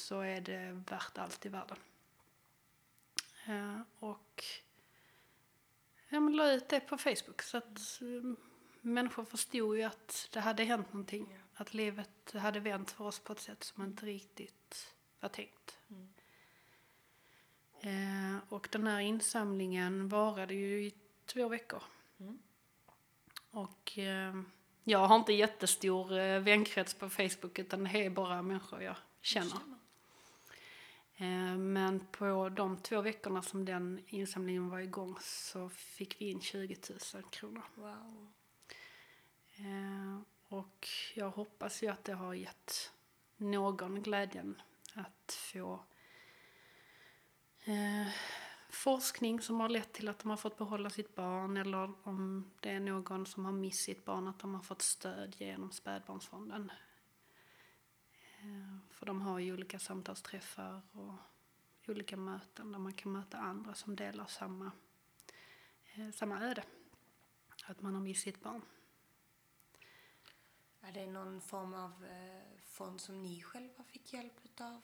[0.02, 1.76] så är det värt allt i världen.
[3.46, 4.44] Eh, och
[6.08, 8.36] jag la ut det på Facebook så att mm,
[8.80, 11.38] människor förstod ju att det hade hänt någonting.
[11.54, 15.78] Att livet hade vänt för oss på ett sätt som inte riktigt var tänkt.
[15.90, 16.12] Mm.
[17.80, 20.94] Eh, och den här insamlingen varade ju i
[21.26, 21.82] två veckor.
[22.20, 22.38] Mm.
[23.50, 24.34] Och eh,
[24.84, 29.58] jag har inte jättestor eh, vänkrets på Facebook utan det är bara människor jag känner.
[31.16, 36.40] Eh, men på de två veckorna som den insamlingen var igång så fick vi in
[36.40, 36.76] 20
[37.14, 37.62] 000 kronor.
[37.74, 38.32] Wow.
[39.56, 42.92] Eh, och jag hoppas ju att det har gett
[43.36, 44.62] någon glädjen
[44.94, 45.84] att få
[47.64, 48.12] eh,
[48.70, 52.70] forskning som har lett till att de har fått behålla sitt barn eller om det
[52.70, 56.72] är någon som har mist sitt barn att de har fått stöd genom spädbarnsfonden.
[58.42, 61.14] Eh, för de har ju olika samtalsträffar och
[61.90, 64.70] olika möten där man kan möta andra som delar samma,
[65.94, 66.64] eh, samma öde.
[67.66, 68.62] Att man har mist sitt barn.
[70.80, 74.80] Är det någon form av eh, fond som ni själva fick hjälp utav?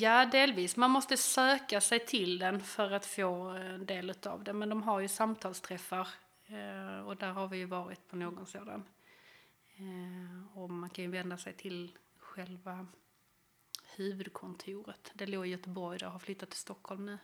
[0.00, 0.76] Ja, delvis.
[0.76, 4.52] Man måste söka sig till den för att få del utav det.
[4.52, 6.08] Men de har ju samtalsträffar
[7.04, 8.84] och där har vi ju varit på någon sådan.
[9.80, 12.86] Eh, och man kan ju vända sig till själva
[13.96, 15.12] huvudkontoret.
[15.14, 17.18] Det låg i Göteborg, det har flyttat till Stockholm nu.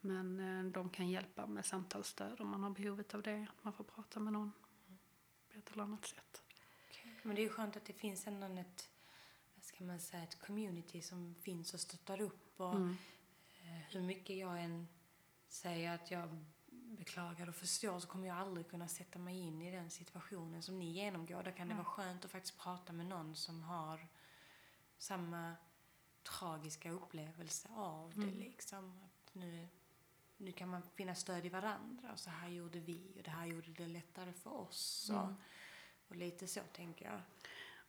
[0.00, 3.46] Men eh, de kan hjälpa med samtalsstöd om man har behovet av det.
[3.62, 4.52] Man får prata med någon
[5.52, 6.42] på ett eller annat sätt.
[6.90, 7.12] Okay.
[7.22, 8.90] Men det är ju skönt att det finns ändå ett,
[9.54, 12.60] vad ska man säga, ett community som finns och stöttar upp.
[12.60, 12.96] Och mm.
[13.62, 14.88] Eh, hur mycket jag än
[15.48, 16.44] säger att jag
[16.96, 20.78] beklagar och förstår så kommer jag aldrig kunna sätta mig in i den situationen som
[20.78, 21.42] ni genomgår.
[21.42, 24.06] Då kan det vara skönt att faktiskt prata med någon som har
[24.98, 25.54] samma
[26.22, 28.38] tragiska upplevelse av det mm.
[28.38, 29.00] liksom.
[29.04, 29.68] Att nu,
[30.36, 33.46] nu kan man finna stöd i varandra och så här gjorde vi och det här
[33.46, 35.10] gjorde det lättare för oss.
[35.10, 35.22] Mm.
[35.22, 35.32] Och,
[36.08, 37.20] och lite så tänker jag.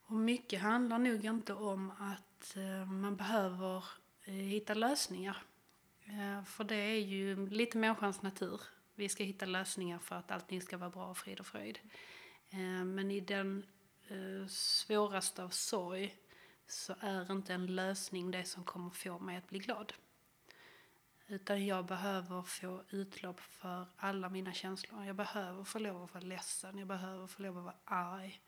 [0.07, 3.85] Och mycket handlar nog inte om att eh, man behöver
[4.23, 5.37] eh, hitta lösningar.
[6.05, 8.61] Eh, för det är ju lite människans natur.
[8.95, 11.79] Vi ska hitta lösningar för att allting ska vara bra och frid och fröjd.
[12.49, 13.65] Eh, men i den
[14.08, 16.15] eh, svåraste av sorg
[16.67, 19.93] så är inte en lösning det som kommer få mig att bli glad.
[21.27, 25.05] Utan jag behöver få utlopp för alla mina känslor.
[25.05, 28.41] Jag behöver få lov att vara ledsen, jag behöver få lov att vara arg,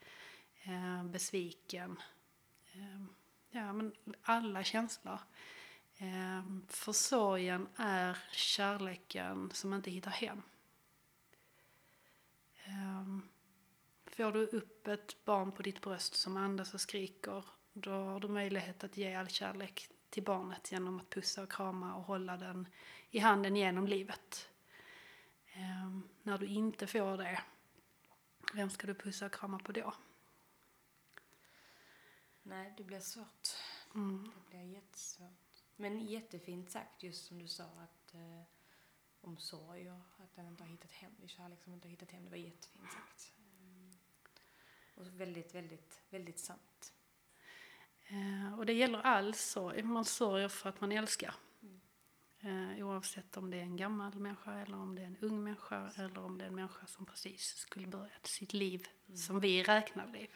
[0.63, 1.99] eh, besviken.
[3.49, 5.19] Ja, men alla känslor.
[5.97, 10.41] Eh, för sorgen är kärleken som inte hittar hem.
[12.65, 13.05] Eh,
[14.05, 18.27] får du upp ett barn på ditt bröst som andas och skriker då har du
[18.27, 22.67] möjlighet att ge all kärlek till barnet genom att pussa och krama och hålla den
[23.11, 24.49] i handen genom livet.
[25.53, 27.41] Eh, när du inte får det,
[28.53, 29.93] vem ska du pussa och krama på då?
[32.43, 33.47] Nej, det blir svårt.
[33.95, 34.31] Mm.
[34.35, 35.46] Det blir jättesvårt.
[35.79, 38.41] Men jättefint sagt, just som du sa, att eh,
[39.21, 42.11] om sorg och att den inte har hittat hem, är kärlek som inte har hittat
[42.11, 42.23] hem.
[42.23, 43.33] Det var jättefint sagt.
[43.37, 43.91] Mm.
[44.95, 46.93] Och väldigt, väldigt, väldigt sant.
[48.07, 49.83] Eh, och det gäller all sorg.
[49.83, 51.35] Man sörjer för att man älskar.
[52.41, 52.83] Mm.
[52.83, 56.19] oavsett om det är en gammal människa eller om det är en ung människa eller
[56.19, 59.17] om det är en människa som precis skulle börja sitt liv mm.
[59.17, 60.29] som vi räknar liv.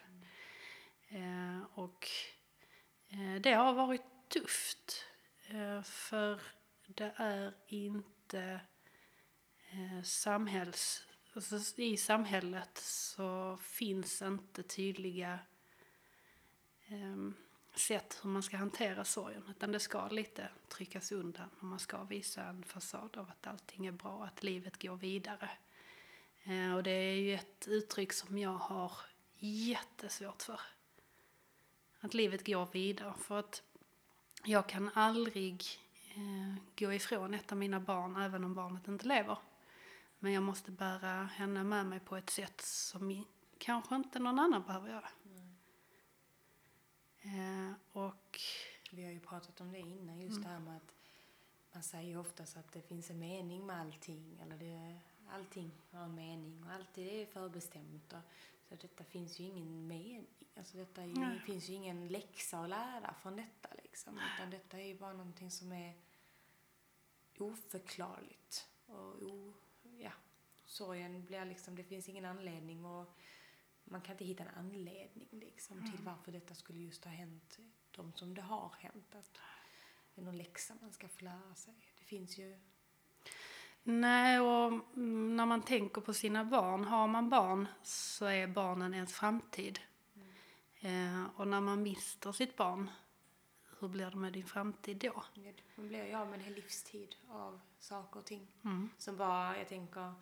[1.07, 2.07] Eh, och
[3.07, 5.05] eh, det har varit tufft.
[5.53, 6.41] Eh, för
[6.87, 8.61] det är inte
[9.69, 11.03] eh, samhälls...
[11.33, 15.39] Alltså I samhället så finns inte tydliga
[16.87, 17.33] ehm,
[17.75, 19.43] sätt hur man ska hantera sorgen.
[19.49, 23.85] Utan det ska lite tryckas undan och man ska visa en fasad av att allting
[23.85, 25.49] är bra, att livet går vidare.
[26.43, 28.91] Eh, och det är ju ett uttryck som jag har
[29.39, 30.61] jättesvårt för.
[31.99, 33.13] Att livet går vidare.
[33.17, 33.63] För att
[34.43, 35.63] jag kan aldrig
[36.15, 39.37] eh, gå ifrån ett av mina barn även om barnet inte lever.
[40.19, 43.25] Men jag måste bära henne med mig på ett sätt som
[43.57, 45.09] kanske inte någon annan behöver göra.
[47.21, 48.39] Eh, och...
[48.91, 50.43] Vi har ju pratat om det innan, just mm.
[50.43, 50.93] det här med att
[51.73, 54.39] man säger oftast att det finns en mening med allting.
[54.41, 58.13] Eller det, allting har en mening och alltid är förbestämt.
[58.13, 58.19] Och,
[58.71, 60.27] så detta finns ju ingen mening.
[60.55, 64.19] Alltså detta ju, finns ju ingen läxa att lära från detta liksom.
[64.35, 65.93] Utan detta är ju bara någonting som är
[67.37, 68.67] oförklarligt.
[68.85, 69.53] Och o,
[69.99, 70.11] ja,
[70.65, 73.17] sorgen blir liksom, det finns ingen anledning och
[73.83, 75.91] man kan inte hitta en anledning liksom mm.
[75.91, 77.59] till varför detta skulle just ha hänt
[77.91, 79.15] de som det har hänt.
[79.15, 79.39] Att
[80.15, 81.73] det är någon läxa man ska få lära sig.
[81.99, 82.59] Det finns ju
[83.83, 89.13] Nej, och när man tänker på sina barn, har man barn så är barnen ens
[89.13, 89.79] framtid.
[90.15, 91.23] Mm.
[91.23, 92.89] Eh, och när man mister sitt barn,
[93.79, 95.23] hur blir det med din framtid då?
[95.75, 98.47] Man blir ju av med en hel livstid av saker och ting.
[98.63, 98.89] Mm.
[98.97, 100.13] Som bara, jag tänker,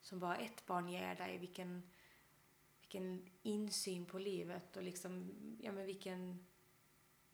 [0.00, 1.82] som bara ett barn ger dig, vilken,
[2.80, 6.46] vilken insyn på livet och liksom, ja men vilken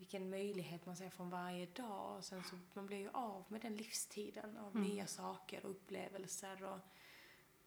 [0.03, 2.17] vilken möjlighet man ser från varje dag.
[2.17, 4.89] Och sen så man blir ju av med den livstiden av mm.
[4.89, 6.65] nya saker och upplevelser.
[6.65, 6.79] Och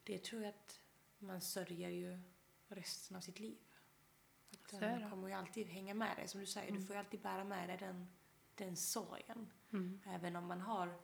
[0.04, 0.80] det tror jag att
[1.18, 2.18] man sörjer ju
[2.68, 3.58] resten av sitt liv.
[4.52, 6.28] Att den kommer ju alltid hänga med dig.
[6.28, 6.80] Som du säger, mm.
[6.80, 8.08] du får ju alltid bära med dig den,
[8.54, 9.52] den sorgen.
[9.72, 10.00] Mm.
[10.06, 10.98] Även om man har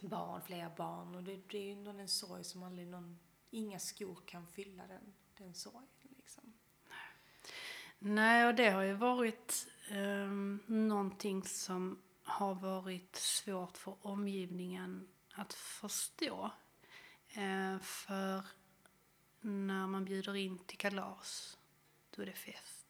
[0.00, 1.14] barn, flera barn.
[1.14, 3.18] Och det, det är ju en sorg som aldrig någon,
[3.50, 6.14] inga skor kan fylla den, den sorgen.
[6.16, 6.52] Liksom.
[8.02, 15.52] Nej, och det har ju varit um, någonting som har varit svårt för omgivningen att
[15.52, 16.50] förstå.
[17.28, 18.44] Eh, för
[19.40, 21.58] när man bjuder in till kalas,
[22.10, 22.86] då är det fest.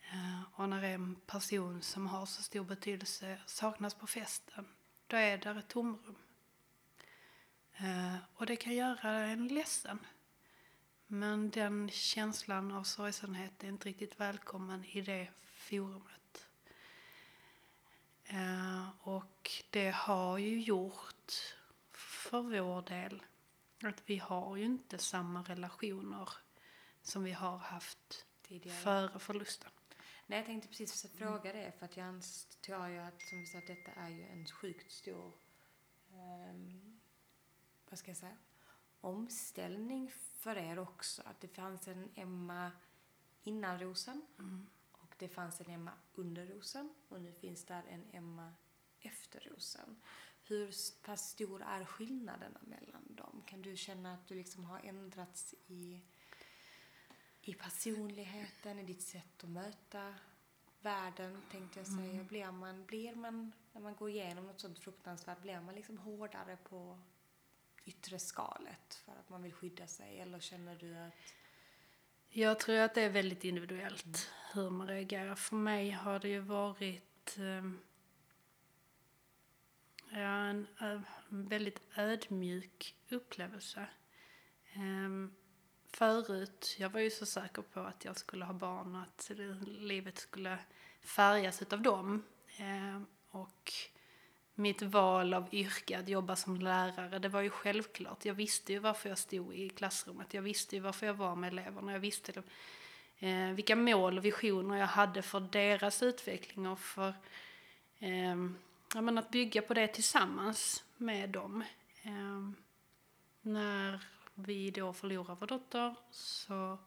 [0.00, 4.68] Eh, och när en person som har så stor betydelse saknas på festen,
[5.06, 6.16] då är där ett tomrum.
[7.76, 9.98] Eh, och det kan göra en ledsen.
[11.06, 15.28] Men den känslan av sorgsenhet är inte riktigt välkommen i det
[15.68, 16.48] forumet.
[18.24, 21.32] Eh, och det har ju gjort
[21.92, 23.22] för vår del
[23.82, 26.28] att vi har ju inte samma relationer
[27.02, 28.76] som vi har haft Tidigare.
[28.76, 29.70] före förlusten.
[30.26, 33.58] Nej, jag tänkte precis fråga det för att jag antar ju att, som vi sa,
[33.58, 35.32] att detta är ju en sjukt stor,
[36.12, 37.00] um,
[37.90, 38.36] vad ska jag säga,
[39.00, 41.22] omställning för er också.
[41.24, 42.72] Att det fanns en Emma
[43.42, 44.66] innan rosen mm.
[45.18, 48.54] Det fanns en Emma under rosen och nu finns där en Emma
[49.00, 49.96] efter rosen.
[50.42, 53.42] Hur pass stor är skillnaderna mellan dem?
[53.46, 56.00] Kan du känna att du liksom har ändrats i,
[57.42, 60.14] i personligheten, i ditt sätt att möta
[60.80, 62.12] världen, tänkte jag säga.
[62.12, 62.26] Mm.
[62.26, 66.56] Blir, man, blir man, när man går igenom något sånt fruktansvärt, blir man liksom hårdare
[66.56, 66.98] på
[67.84, 70.18] yttre skalet för att man vill skydda sig?
[70.18, 71.12] Eller känner du att...
[72.38, 74.64] Jag tror att det är väldigt individuellt mm.
[74.64, 75.34] hur man reagerar.
[75.34, 77.80] För mig har det ju varit um,
[80.10, 83.88] ja, en, en väldigt ödmjuk upplevelse.
[84.76, 85.34] Um,
[85.92, 89.30] förut, jag var ju så säker på att jag skulle ha barn och att
[89.66, 90.58] livet skulle
[91.00, 92.24] färgas utav dem.
[92.60, 93.72] Um, och
[94.58, 98.24] mitt val av yrke, att jobba som lärare, det var ju självklart.
[98.24, 100.34] Jag visste ju varför jag stod i klassrummet.
[100.34, 101.92] Jag visste ju varför jag var med eleverna.
[101.92, 102.42] Jag visste
[103.18, 107.14] eh, vilka mål och visioner jag hade för deras utveckling och för
[107.98, 108.36] eh,
[108.94, 111.64] menar, att bygga på det tillsammans med dem.
[112.02, 112.50] Eh,
[113.42, 114.00] när
[114.34, 116.78] vi då förlorar vår dotter så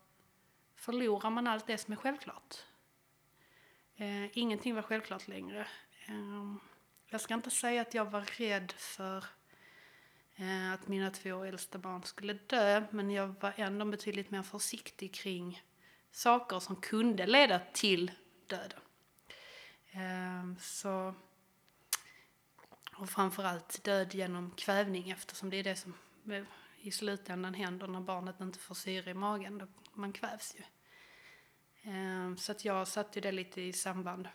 [0.75, 2.55] förlorar man allt det som är självklart.
[3.95, 5.67] Eh, ingenting var självklart längre.
[6.07, 6.55] Eh,
[7.09, 9.25] jag ska inte säga att jag var rädd för
[10.35, 15.13] eh, att mina två äldsta barn skulle dö, men jag var ändå betydligt mer försiktig
[15.13, 15.63] kring
[16.11, 18.11] saker som kunde leda till
[18.47, 18.79] döden.
[19.91, 21.13] Eh, så,
[22.97, 25.93] och framförallt död genom kvävning eftersom det är det som
[26.31, 26.43] eh,
[26.81, 29.73] i slutändan händer när barnet inte får syre i magen.
[29.93, 30.63] Man kvävs ju.
[31.91, 34.27] Eh, så att jag satte det lite i samband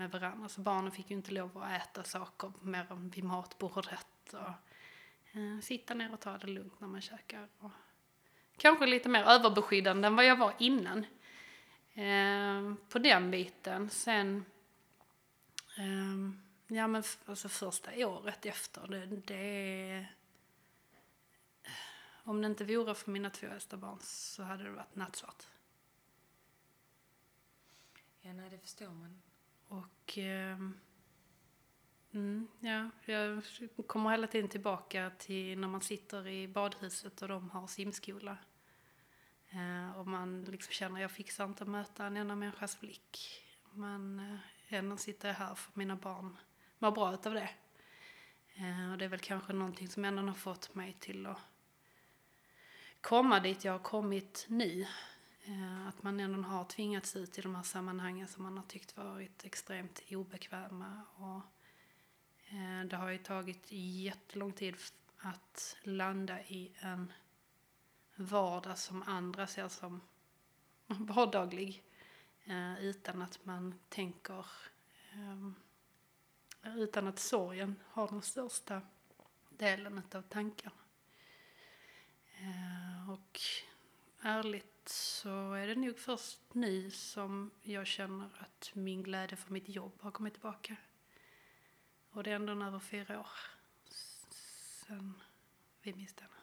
[0.00, 0.48] med varandra.
[0.48, 4.34] Så barnen fick ju inte lov att äta saker mer än vid matbordet.
[4.34, 4.48] Och,
[5.38, 7.48] eh, sitta ner och ta det lugnt när man käkar.
[7.58, 7.70] Och
[8.56, 11.06] kanske lite mer överbeskyddande än vad jag var innan.
[11.94, 13.90] Eh, på den biten.
[13.90, 14.44] Sen,
[15.78, 20.06] eh, ja men alltså första året efter, det, det
[22.24, 25.46] om det inte vore för mina två äldsta barn så hade det varit nattsvart.
[28.20, 29.29] Ja, nej, det förstår man.
[29.70, 30.58] Och eh,
[32.12, 33.42] mm, ja, jag
[33.86, 38.36] kommer hela tiden tillbaka till när man sitter i badhuset och de har simskola.
[39.50, 43.42] Eh, och man liksom känner jag fixar inte att möta en enda människas blick.
[43.72, 46.36] Men eh, ändå sitter jag här för mina barn
[46.78, 47.50] mår bra utav det.
[48.54, 51.38] Eh, och det är väl kanske någonting som ändå har fått mig till att
[53.00, 54.86] komma dit jag har kommit nu.
[55.50, 58.96] Eh, att man ändå har tvingats ut i de här sammanhangen som man har tyckt
[58.96, 61.02] varit extremt obekväma.
[61.16, 61.42] Och
[62.54, 64.74] eh, det har ju tagit jättelång tid
[65.18, 67.12] att landa i en
[68.14, 70.00] vardag som andra ser som
[70.86, 71.82] vardaglig.
[72.44, 74.46] Eh, utan att man tänker,
[75.12, 75.54] ehm,
[76.64, 78.82] utan att sorgen har den största
[79.48, 80.74] delen av tankarna.
[83.08, 83.40] Och
[84.22, 89.68] ärligt så är det nog först nu som jag känner att min glädje för mitt
[89.68, 90.76] jobb har kommit tillbaka.
[92.10, 93.30] Och det är ändå över fyra år
[94.86, 95.20] sen
[95.82, 96.34] vi miste henne.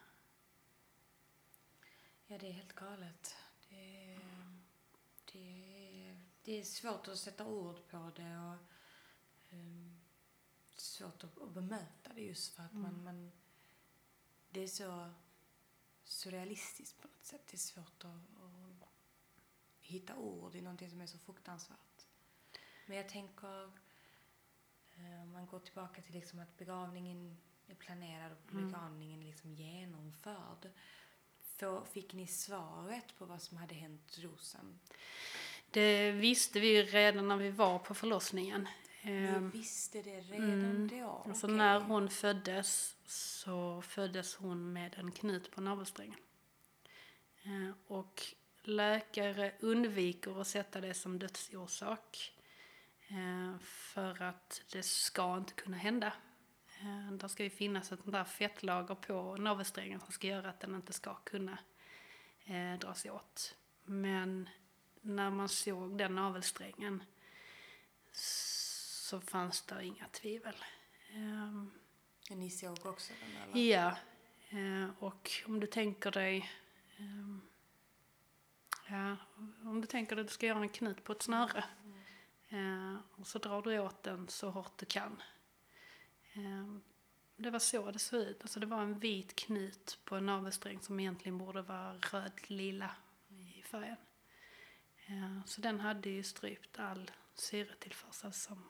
[2.26, 3.36] Ja, det är helt galet.
[3.68, 4.20] Det är,
[5.32, 8.56] det är, det är svårt att sätta ord på det och
[9.52, 10.00] um,
[10.76, 12.82] svårt att, att bemöta det just för att mm.
[12.82, 13.32] man, man...
[14.50, 15.10] Det är så
[16.04, 17.46] surrealistiskt på något sätt.
[17.46, 18.37] Det är svårt att
[19.88, 22.06] hitta ord i någonting som är så fruktansvärt.
[22.86, 23.64] Men jag tänker,
[24.96, 27.36] eh, om man går tillbaka till liksom att begravningen
[27.66, 28.64] är planerad och mm.
[28.64, 30.70] begravningen är liksom genomförd.
[31.40, 34.80] För, fick ni svaret på vad som hade hänt Rosen?
[35.70, 38.68] Det visste vi redan när vi var på förlossningen.
[39.02, 40.88] Ni ehm, visste det redan mm.
[40.88, 41.24] då?
[41.26, 41.56] Alltså okay.
[41.56, 46.18] när hon föddes så föddes hon med en knut på navelsträngen.
[47.42, 48.22] Ehm, och
[48.68, 52.32] läkare undviker att sätta det som dödsorsak.
[53.08, 56.12] Ehm, för att det ska inte kunna hända.
[57.20, 60.92] Det ska ju finnas ett där fettlager på navelsträngen som ska göra att den inte
[60.92, 61.58] ska kunna
[62.44, 63.54] eh, dras åt.
[63.84, 64.48] Men
[65.00, 67.02] när man såg den navelsträngen
[68.12, 70.54] så fanns det inga tvivel.
[71.14, 71.70] Um,
[72.30, 73.42] Ni såg också den?
[73.42, 73.70] Eller?
[73.72, 73.96] Ja.
[74.98, 76.50] Och om du tänker dig
[76.98, 77.47] um,
[78.90, 79.16] Ja,
[79.64, 81.64] om du tänker dig att du ska göra en knut på ett snöre.
[82.48, 82.98] Mm.
[83.16, 85.22] Och så drar du åt den så hårt du kan.
[86.36, 86.82] Um,
[87.36, 88.42] det var så det såg ut.
[88.42, 92.90] Alltså det var en vit knut på en navelsträng som egentligen borde vara röd-lila
[93.28, 93.96] i färgen.
[95.10, 98.68] Uh, så den hade ju strypt all syretillförsel som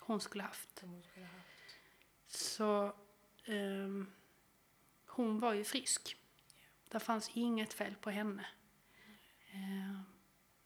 [0.00, 0.80] hon skulle haft.
[0.80, 1.76] Hon skulle haft.
[2.26, 2.94] Så
[3.46, 4.12] um,
[5.06, 6.16] hon var ju frisk.
[6.56, 6.70] Yeah.
[6.88, 8.46] Det fanns inget fel på henne.
[9.56, 10.00] Eh,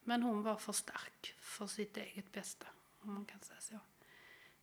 [0.01, 2.67] men hon var för stark för sitt eget bästa,
[3.01, 3.79] om man kan säga så.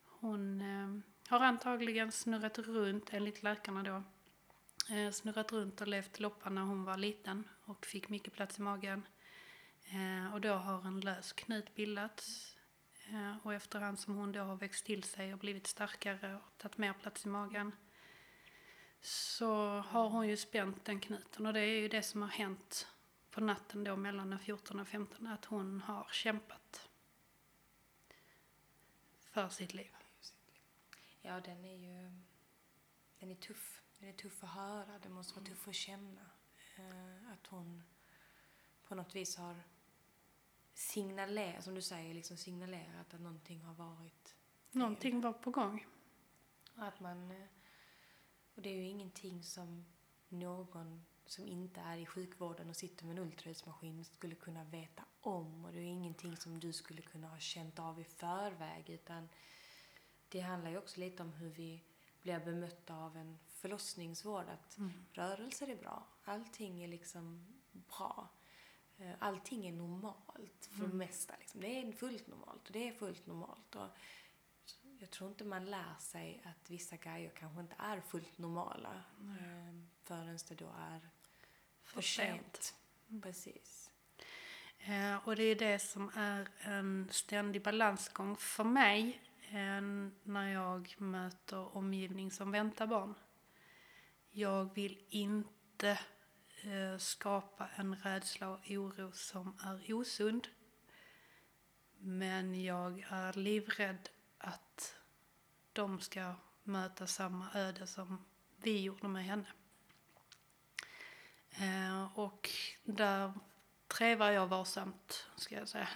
[0.06, 4.04] Hon eh, har antagligen snurrat runt, enligt läkarna då,
[4.96, 8.62] eh, snurrat runt och levt loppan när hon var liten och fick mycket plats i
[8.62, 9.08] magen.
[10.34, 12.56] Och då har en lös knut bildats
[13.44, 16.94] och efterhand som hon då har växt till sig och blivit starkare och tagit mer
[16.94, 17.72] plats i magen
[19.02, 22.88] så har hon ju spänt den knuten och det är ju det som har hänt
[23.38, 26.90] på natten då mellan den 14 och 15 att hon har kämpat
[29.20, 29.96] för sitt liv.
[31.22, 32.12] Ja, den är ju
[33.20, 33.82] den är tuff.
[34.00, 36.22] Den är tuff att höra, det måste vara tuff att känna.
[36.78, 37.84] Eh, att hon
[38.88, 39.56] på något vis har
[40.74, 44.36] signalera, som du säger, liksom signalerat att någonting har varit
[44.72, 45.86] Någonting var på gång.
[46.76, 47.48] Att man, eh,
[48.56, 49.86] och det är ju ingenting som
[50.28, 55.66] någon som inte är i sjukvården och sitter med en ultraljudsmaskin skulle kunna veta om
[55.66, 59.30] och det är ingenting som du skulle kunna ha känt av i förväg utan
[60.30, 61.84] det handlar ju också lite om hur vi
[62.22, 64.92] blir bemötta av en förlossningsvård att mm.
[65.12, 68.30] rörelser är bra, allting är liksom bra.
[68.98, 70.90] Eh, allting är normalt för mm.
[70.90, 71.34] det mesta.
[71.40, 71.62] Liksom.
[71.62, 73.76] Det är fullt normalt och det är fullt normalt.
[73.76, 73.88] Och
[75.00, 79.90] jag tror inte man lär sig att vissa grejer kanske inte är fullt normala mm.
[80.04, 81.10] förrän det då är
[81.88, 82.76] för, sent.
[83.10, 83.22] Mm.
[83.22, 83.92] Precis.
[84.80, 89.82] Eh, och det är det som är en ständig balansgång för mig eh,
[90.24, 93.14] när jag möter omgivning som väntar barn.
[94.32, 96.00] Jag vill inte
[96.62, 100.48] eh, skapa en rädsla och oro som är osund.
[101.98, 104.96] Men jag är livrädd att
[105.74, 106.34] de ska
[106.64, 108.26] möta samma öde som
[108.58, 109.48] vi gjorde med henne.
[111.60, 112.50] Eh, och
[112.84, 113.34] där
[113.88, 115.90] trevar jag varsamt, ska jag säga.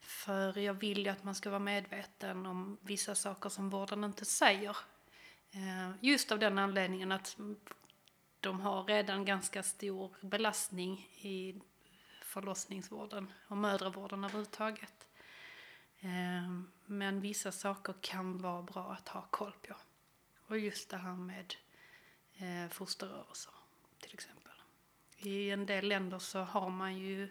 [0.00, 4.24] För jag vill ju att man ska vara medveten om vissa saker som vården inte
[4.24, 4.76] säger.
[5.50, 7.36] Eh, just av den anledningen att
[8.40, 11.60] de har redan ganska stor belastning i
[12.22, 15.08] förlossningsvården och mödravården överhuvudtaget.
[15.98, 16.50] Eh,
[16.86, 19.74] men vissa saker kan vara bra att ha koll på.
[20.46, 21.54] Och just det här med
[22.36, 23.52] eh, fosterrörelser
[24.00, 24.33] till exempel.
[25.26, 27.22] I en del länder så har man ju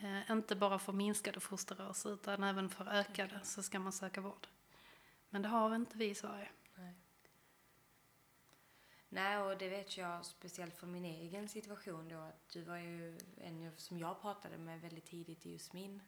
[0.00, 4.46] eh, inte bara för minskade fosterrörelser utan även för ökade så ska man söka vård.
[5.30, 6.48] Men det har inte vi i Sverige.
[6.74, 6.94] Nej.
[9.08, 13.18] Nej, och det vet jag speciellt för min egen situation då att du var ju
[13.36, 16.02] en som jag pratade med väldigt tidigt i just min,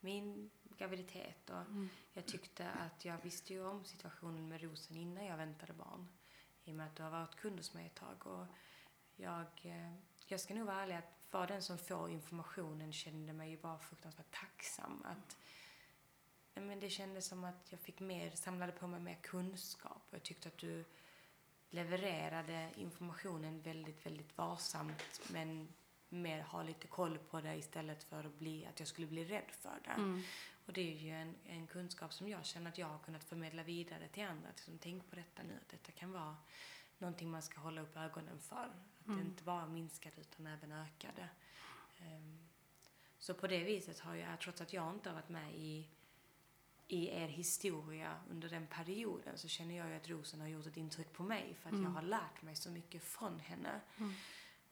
[0.00, 1.88] min graviditet och mm.
[2.12, 6.08] jag tyckte att jag visste ju om situationen med Rosen innan jag väntade barn
[6.64, 8.46] i och med att du har varit kund hos mig ett tag och
[9.16, 9.94] jag, eh,
[10.30, 13.78] jag ska nog vara ärlig att vara den som får informationen kände mig ju bara
[13.78, 15.36] fruktansvärt tacksam att
[16.54, 20.48] men det kändes som att jag fick mer, samlade på mig mer kunskap jag tyckte
[20.48, 20.84] att du
[21.70, 25.68] levererade informationen väldigt, väldigt varsamt men
[26.08, 29.50] mer ha lite koll på det istället för att, bli, att jag skulle bli rädd
[29.50, 29.90] för det.
[29.90, 30.22] Mm.
[30.66, 33.62] Och det är ju en, en kunskap som jag känner att jag har kunnat förmedla
[33.62, 34.48] vidare till andra.
[34.48, 36.36] Liksom, tänk på detta nu, att detta kan vara
[36.98, 38.72] någonting man ska hålla upp ögonen för.
[39.12, 39.24] Mm.
[39.24, 41.28] det inte bara minskade utan även ökade.
[42.00, 42.38] Um,
[43.18, 45.88] så på det viset har jag, trots att jag inte har varit med i,
[46.88, 50.76] i er historia under den perioden, så känner jag ju att Rosen har gjort ett
[50.76, 51.84] intryck på mig för att mm.
[51.84, 53.80] jag har lärt mig så mycket från henne.
[53.96, 54.12] Mm.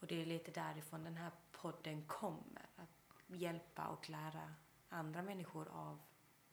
[0.00, 2.66] Och det är lite därifrån den här podden kommer.
[2.76, 2.88] Att
[3.26, 4.54] hjälpa och lära
[4.88, 6.00] andra människor av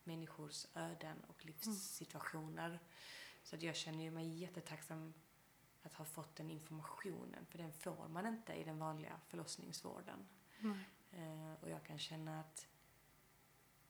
[0.04, 2.68] människors öden och livssituationer.
[2.68, 2.80] Mm.
[3.44, 5.14] Så att jag känner mig jättetacksam
[5.86, 7.46] att ha fått den informationen.
[7.46, 10.28] För den får man inte i den vanliga förlossningsvården.
[11.12, 12.68] Eh, och jag kan känna att,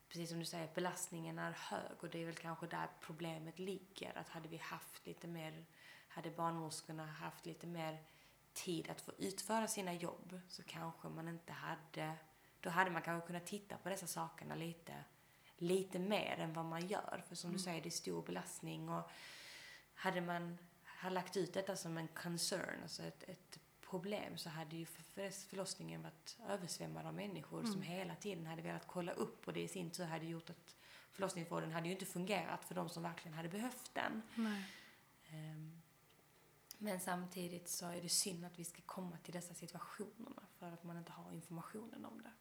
[0.08, 4.18] precis som du säger, belastningen är hög och det är väl kanske där problemet ligger.
[4.18, 5.64] Att hade vi haft lite mer,
[6.08, 7.98] hade barnmorskorna haft lite mer
[8.52, 12.14] tid att få utföra sina jobb så kanske man inte hade,
[12.60, 15.04] då hade man kanske kunnat titta på dessa sakerna lite,
[15.56, 17.24] lite mer än vad man gör.
[17.28, 17.56] För som mm.
[17.56, 19.10] du säger, det är stor belastning och
[19.94, 20.58] hade man
[20.96, 24.86] har lagt ut detta som en concern, alltså ett, ett problem, så hade ju
[25.48, 27.72] förlossningen varit översvämmad av människor mm.
[27.72, 30.76] som hela tiden hade velat kolla upp och det i sin tur hade gjort att
[31.12, 34.22] förlossningsvården hade ju inte fungerat för de som verkligen hade behövt den.
[35.32, 35.82] Um,
[36.78, 40.84] men samtidigt så är det synd att vi ska komma till dessa situationerna för att
[40.84, 42.32] man inte har informationen om det.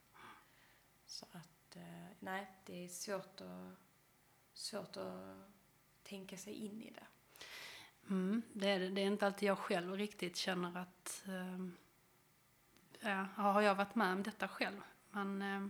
[1.06, 3.78] Så att, eh, nej, det är svårt att,
[4.54, 5.38] svårt att
[6.04, 7.08] tänka sig in i det.
[8.10, 11.24] Mm, det, är, det är inte alltid jag själv riktigt känner att...
[11.28, 11.78] Ehm,
[13.00, 14.82] ja, har jag varit med om detta själv?
[15.12, 15.68] Men eh,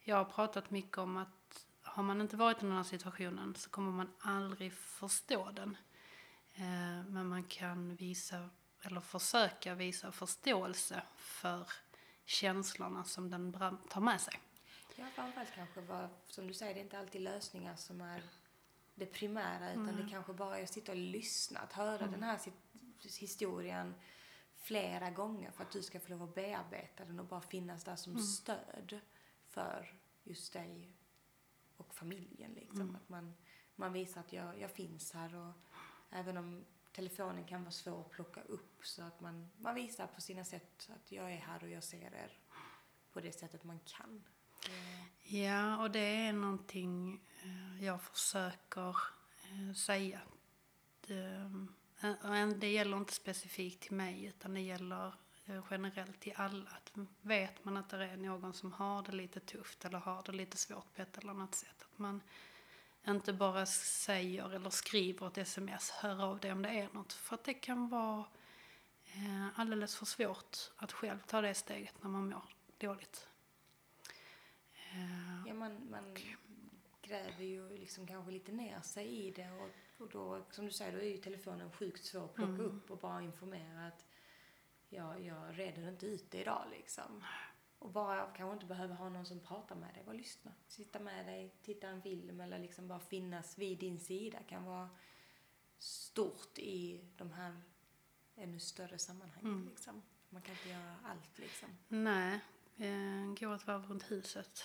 [0.00, 3.70] jag har pratat mycket om att har man inte varit i den här situationen så
[3.70, 5.76] kommer man aldrig förstå den.
[6.54, 8.50] Eh, men man kan visa,
[8.82, 11.70] eller försöka visa förståelse för
[12.24, 13.52] känslorna som den
[13.88, 14.34] tar med sig.
[14.96, 18.22] Ja, framförallt kanske var, som du säger, det är inte alltid lösningar som är
[18.96, 20.04] det primära utan mm.
[20.04, 22.10] det kanske bara är att sitta och lyssna, att höra mm.
[22.10, 22.40] den här
[23.20, 23.94] historien
[24.56, 27.96] flera gånger för att du ska få lov att bearbeta den och bara finnas där
[27.96, 28.24] som mm.
[28.24, 29.00] stöd
[29.48, 30.92] för just dig
[31.76, 32.80] och familjen liksom.
[32.80, 32.96] Mm.
[32.96, 33.34] Att man,
[33.76, 35.52] man visar att jag, jag finns här och
[36.10, 40.20] även om telefonen kan vara svår att plocka upp så att man, man visar på
[40.20, 42.38] sina sätt att jag är här och jag ser er
[43.12, 44.24] på det sättet man kan.
[45.22, 47.20] Ja, och det är någonting
[47.80, 48.96] jag försöker
[49.42, 50.20] eh, säga.
[51.08, 55.14] Eh, det gäller inte specifikt till mig utan det gäller
[55.70, 56.70] generellt till alla.
[56.70, 56.92] Att
[57.22, 60.56] vet man att det är någon som har det lite tufft eller har det lite
[60.56, 61.82] svårt på ett eller annat sätt.
[61.92, 62.22] Att man
[63.08, 67.12] inte bara säger eller skriver ett sms, hör av dig om det är något.
[67.12, 68.24] För att det kan vara
[69.54, 72.44] alldeles för svårt att själv ta det steget när man mår
[72.78, 73.28] dåligt.
[75.46, 76.16] Ja, man, man
[77.06, 80.92] gräver ju liksom kanske lite ner sig i det och, och då, som du säger,
[80.92, 82.66] då är ju telefonen sjukt svår att plocka mm.
[82.66, 84.06] upp och bara informera att
[84.88, 87.24] jag, jag reder inte ut det idag liksom.
[87.78, 90.52] Och bara kanske inte behöver ha någon som pratar med dig, bara lyssna.
[90.66, 94.90] Sitta med dig, titta en film eller liksom bara finnas vid din sida kan vara
[95.78, 97.60] stort i de här
[98.34, 99.52] ännu större sammanhangen.
[99.52, 99.68] Mm.
[99.68, 100.02] Liksom.
[100.28, 101.68] Man kan inte göra allt liksom.
[101.88, 102.40] Nej,
[102.76, 104.64] eh, gå ett varv runt huset.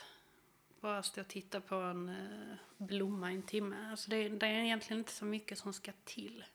[0.82, 3.90] Bara stå och titta på en eh, blomma i en timme.
[3.92, 6.46] Alltså det, det är egentligen inte så mycket som ska till.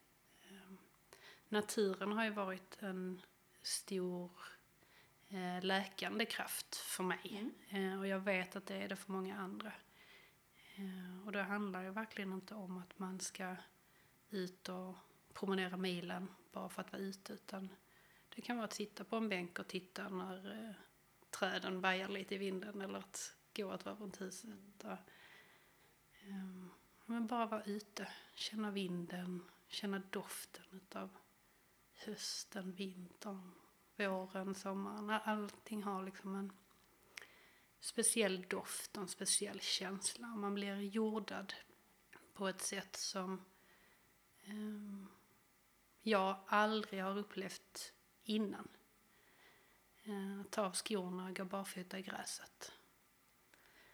[0.43, 0.73] Eh,
[1.49, 3.23] naturen har ju varit en
[3.63, 4.31] stor
[5.29, 7.51] eh, läkande kraft för mig.
[7.69, 9.73] Eh, och jag vet att det är det för många andra.
[11.25, 13.57] Och det handlar ju verkligen inte om att man ska
[14.31, 14.95] ut och
[15.33, 17.33] promenera milen bara för att vara ute.
[17.33, 17.69] Utan
[18.35, 20.75] det kan vara att sitta på en bänk och titta när
[21.31, 24.85] träden vajar lite i vinden eller att gå att vara runt huset.
[24.85, 24.99] Och,
[26.29, 26.71] um,
[27.07, 31.11] men bara vara ute, känna vinden, känna doften utav
[31.95, 33.53] hösten, vintern,
[33.97, 35.11] våren, sommaren.
[35.11, 36.53] Allting har liksom en
[37.81, 40.27] speciell doft och en speciell känsla.
[40.27, 41.55] Man blir jordad
[42.35, 43.45] på ett sätt som
[44.47, 45.09] um,
[46.03, 47.93] jag aldrig har upplevt
[48.25, 48.69] innan.
[50.09, 52.73] Uh, ta av skorna och gå barfota i gräset.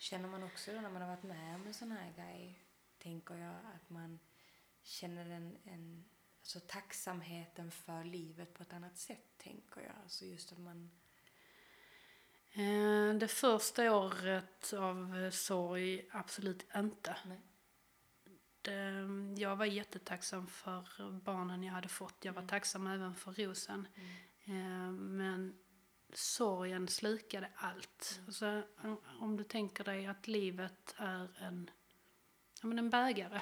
[0.03, 2.65] Känner man också då när man har varit med om en sån här grej,
[2.99, 4.19] tänker jag, att man
[4.83, 6.05] känner en, en
[6.41, 9.93] alltså tacksamheten för livet på ett annat sätt, tänker jag.
[10.03, 10.91] Alltså just att man...
[12.53, 17.17] Eh, det första året av sorg, absolut inte.
[17.27, 17.41] Nej.
[18.63, 19.07] Det,
[19.43, 22.25] jag var jättetacksam för barnen jag hade fått.
[22.25, 22.49] Jag var Mm.
[22.49, 23.89] tacksam även för rosen.
[24.45, 24.87] Mm.
[24.87, 25.59] Eh, men
[26.15, 28.15] sorgen slukade allt.
[28.19, 28.27] Mm.
[28.27, 28.63] Alltså,
[29.21, 31.71] om- du tänker dig att livet är en,
[32.63, 33.41] ja, men en bägare.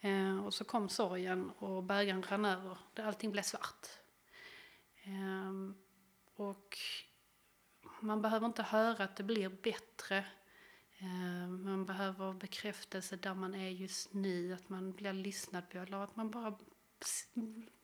[0.00, 2.78] Eh, och så kom sorgen och bägaren rann över.
[2.94, 3.86] Det- Allting blev svart.
[5.04, 5.52] Eh,
[6.34, 6.78] och
[8.00, 10.18] man behöver inte höra att det blir bättre.
[10.98, 14.52] Eh, man behöver bekräftelse där man är just nu.
[14.54, 16.58] Att man blir lyssnad på eller att man bara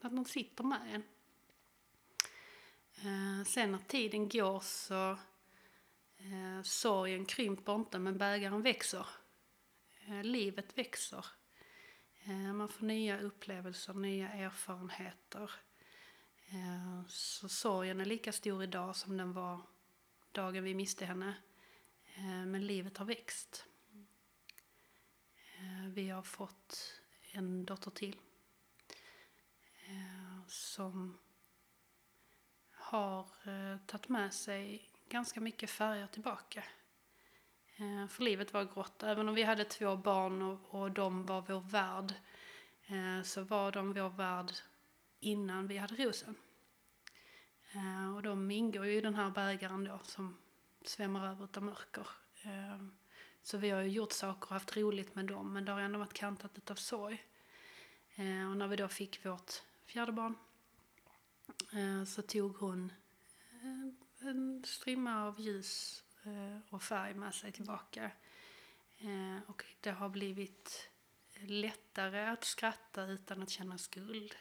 [0.00, 1.02] att någon sitter med en.
[3.02, 5.10] Eh, sen när tiden går så
[6.18, 9.06] eh, sorgen krymper inte men bägaren växer.
[10.06, 11.26] Eh, livet växer.
[12.22, 15.50] Eh, man får nya upplevelser, nya erfarenheter.
[16.48, 19.60] Eh, så sorgen är lika stor idag som den var
[20.32, 21.34] dagen vi miste henne.
[22.14, 23.64] Eh, men livet har växt.
[25.58, 27.00] Eh, vi har fått
[27.32, 28.16] en dotter till.
[29.86, 31.18] Eh, som
[32.88, 36.64] har eh, tagit med sig ganska mycket färger tillbaka.
[37.76, 39.02] Eh, för livet var grått.
[39.02, 42.14] Även om vi hade två barn och, och de var vår värld
[42.86, 44.52] eh, så var de vår värld
[45.20, 46.34] innan vi hade rosen.
[47.72, 50.38] Eh, och de ingår ju i den här bägaren då som
[50.84, 52.06] svämmar över av mörker.
[52.42, 52.82] Eh,
[53.42, 55.98] så vi har ju gjort saker och haft roligt med dem men det har ändå
[55.98, 57.24] varit kantat av sorg.
[58.14, 59.52] Eh, och när vi då fick vårt
[59.86, 60.34] fjärde barn
[61.72, 62.92] Eh, så tog hon
[63.52, 68.10] eh, en strimma av ljus eh, och färg med sig tillbaka.
[68.98, 70.90] Eh, och det har blivit
[71.34, 74.34] lättare att skratta utan att känna skuld.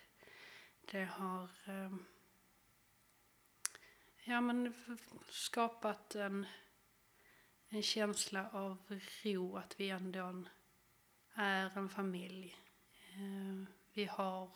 [0.92, 1.96] Det har eh,
[4.24, 4.74] ja, men
[5.30, 6.46] skapat en,
[7.70, 10.44] en känsla av ro att vi ändå
[11.34, 12.58] är en familj.
[13.14, 14.50] Eh, vi har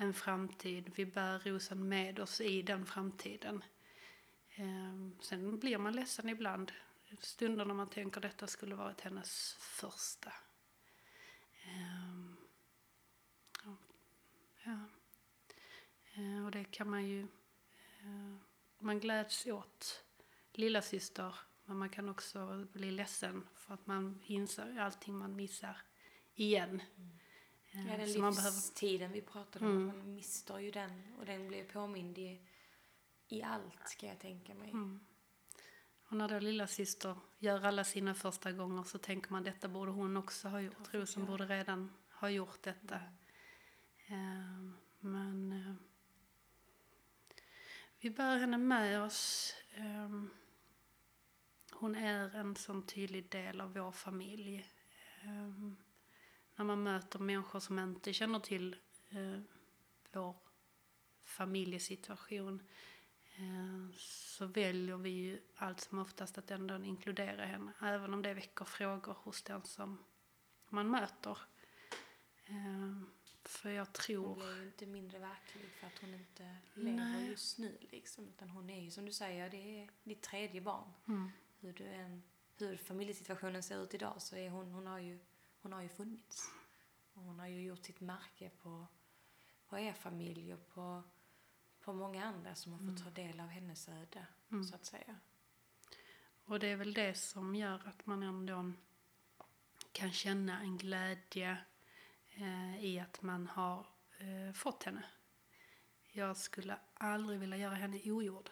[0.00, 0.92] en framtid.
[0.96, 3.64] Vi bär rosen med oss i den framtiden.
[4.54, 6.72] Ehm, sen blir man ledsen ibland.
[7.20, 10.32] Stunder när man tänker detta skulle varit hennes första.
[11.64, 12.36] Ehm,
[14.64, 14.84] ja.
[16.14, 17.22] Ehm, och det kan man ju...
[18.00, 18.36] Eh,
[18.78, 20.04] man gläds åt
[20.52, 21.34] lilla syster
[21.64, 25.76] men man kan också bli ledsen för att man inser allting man missar
[26.34, 26.82] igen.
[26.96, 27.17] Mm.
[27.70, 29.86] Ja, den man behöver livstiden vi pratade om, Mm.
[29.86, 32.40] man mister ju den och den blir påmind i,
[33.28, 34.70] i allt, ska jag tänka mig.
[34.70, 35.00] Mm.
[36.08, 39.90] Och när då lilla syster gör alla sina första gånger så tänker man detta borde
[39.90, 40.94] hon också ha gjort.
[40.94, 43.00] Rosen borde redan ha gjort detta.
[44.06, 44.76] Mm.
[45.00, 45.74] Men eh,
[48.00, 49.54] vi bär henne med oss.
[49.74, 50.22] Eh,
[51.72, 54.66] hon är en sån tydlig del av vår familj.
[56.58, 58.76] När man möter människor som inte känner till
[59.10, 59.40] eh,
[60.12, 60.36] vår
[61.22, 62.62] familjesituation
[63.36, 67.72] eh, så väljer vi ju allt som oftast att ändå inkludera henne.
[67.82, 70.04] Även om det väcker frågor hos den som
[70.68, 71.38] man möter.
[72.44, 73.02] Eh,
[73.44, 74.34] För jag Hon tror...
[74.34, 76.94] blir ju inte mindre verklig för att hon inte Nej.
[76.94, 78.28] lever just nu liksom.
[78.28, 80.92] Utan hon är ju som du säger, det är ditt tredje barn.
[81.08, 81.30] Mm.
[81.60, 82.22] Hur, du än,
[82.58, 85.18] hur familjesituationen ser ut idag så är hon, hon har ju,
[85.68, 86.50] hon har ju funnits.
[87.14, 88.86] Och hon har ju gjort sitt märke på,
[89.68, 91.02] på er familj och på,
[91.80, 94.64] på många andra som har fått ta del av hennes öde, Mm.
[94.64, 95.16] så att säga.
[96.44, 98.72] Och det är väl det som gör att man ändå
[99.92, 101.58] kan känna en glädje
[102.30, 103.86] eh, i att man har
[104.18, 105.04] eh, fått henne.
[106.12, 108.50] Jag skulle aldrig vilja göra henne ogjord.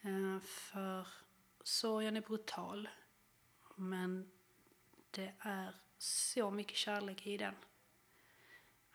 [0.00, 1.08] Eh, för
[1.62, 2.88] sorgen är brutal.
[3.76, 4.30] Men
[5.16, 7.54] det är så mycket kärlek i den.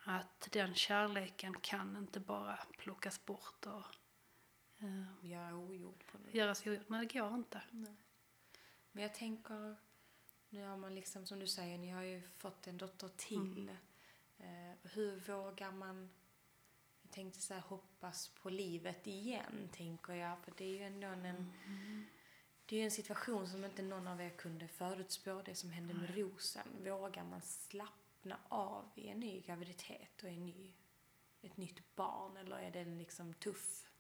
[0.03, 3.84] Att den kärleken kan inte bara plockas bort och
[4.84, 6.86] eh, Göra ogjord på något göras ogjord.
[6.88, 7.61] Nej, det går inte.
[7.72, 7.95] Nej.
[8.91, 9.76] Men jag tänker,
[10.49, 13.69] nu har man liksom som du säger, ni har ju fått en dotter till.
[14.38, 16.09] Eh, hur vågar man,
[17.01, 20.39] jag tänkte så här, hoppas på livet igen, tänker jag.
[20.39, 21.53] För det är ju ändå en,
[22.72, 25.93] det är ju en situation som inte någon av er kunde förutspå, det som hände
[25.93, 26.67] med rosen.
[26.84, 30.74] Vågar man slappna av i en ny graviditet och en ny,
[31.41, 33.91] ett nytt barn, eller är den liksom tuff?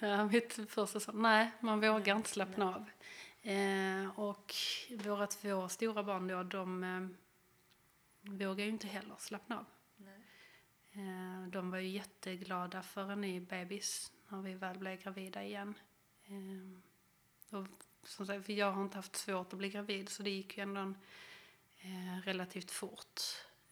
[0.00, 2.90] Ja, mitt första sa nej, man vågar Nej, inte slappna av.
[3.50, 4.54] Eh, och
[4.90, 7.08] våra två stora barn då, de eh,
[8.32, 9.66] vågar ju inte heller slappna av.
[9.96, 10.20] Nej.
[10.92, 15.74] Eh, de var ju jätteglada för en ny bebis när vi väl blev gravida igen.
[16.24, 16.85] Eh,
[17.50, 17.66] och
[18.02, 20.62] som sagt, för jag har inte haft svårt att bli gravid så det gick ju
[20.62, 20.96] ändå en,
[21.80, 23.20] eh, relativt fort.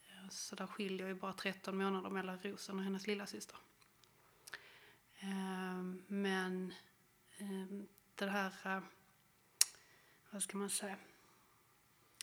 [0.09, 3.57] Eh, Så där skiljer ju bara 13 månader mellan Rosen och hennes lilla syster.
[5.19, 6.73] Eh, men
[7.37, 8.83] eh, det här, eh,
[10.29, 10.97] vad ska man säga,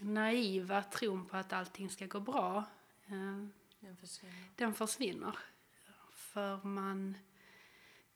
[0.01, 2.65] naiva tron på att allting ska gå bra
[3.07, 3.47] eh,
[3.81, 4.49] Den försvinner.
[4.57, 5.39] den försvinner.
[6.13, 7.17] För man,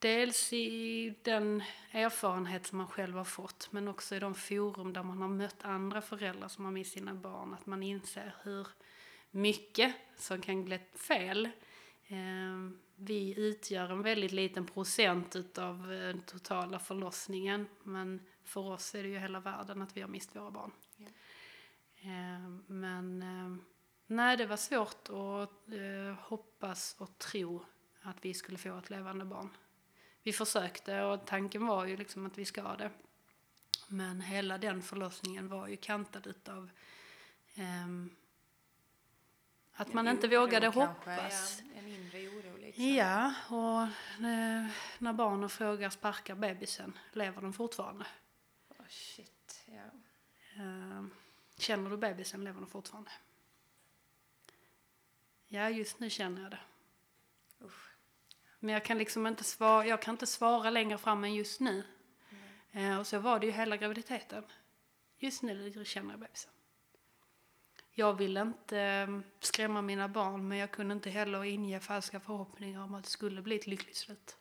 [0.06, 5.02] dels i den erfarenhet som man själv har fått men också i de forum där
[5.02, 8.66] man har mött andra föräldrar som har mist sina barn, att man inser hur
[9.30, 11.48] mycket som kan bli fel.
[12.06, 18.94] Eh, vi utgör en väldigt liten procent utav eh, den totala förlossningen men för oss
[18.94, 20.70] är det ju hela världen att vi har mist våra barn.
[20.96, 21.06] Ja.
[21.96, 23.62] Eh, men eh,
[24.06, 27.64] nej, det var svårt att eh, hoppas och tro
[28.02, 29.50] att vi skulle få ett levande barn.
[30.26, 32.90] Vi försökte och tanken var ju liksom att vi ska det.
[33.88, 36.70] Men hela den förlossningen var ju kantad utav
[37.54, 38.10] ehm,
[39.72, 41.62] att man inte vågade kanske, hoppas.
[41.74, 42.94] Ja, en inre oro liksom.
[42.94, 43.82] Ja, och
[44.26, 44.66] eh,
[44.98, 48.06] när barnen frågar sparkar bebisen, lever den fortfarande?
[48.68, 49.90] Åh, shit, ja.
[50.62, 51.04] Eh,
[51.58, 53.10] känner du bebisen, lever den fortfarande?
[55.48, 56.60] Ja, just nu känner jag det.
[58.58, 61.84] Men jag kan liksom inte svara, jag kan inte svara längre fram än just nu.
[62.72, 64.44] Eh, och så var det ju hela graviditeten.
[65.18, 66.50] Just nu känner jag bebisen.
[67.98, 72.82] Jag ville inte eh, skrämma mina barn men jag kunde inte heller inge falska förhoppningar
[72.82, 74.36] om att det skulle bli ett lyckligt slut.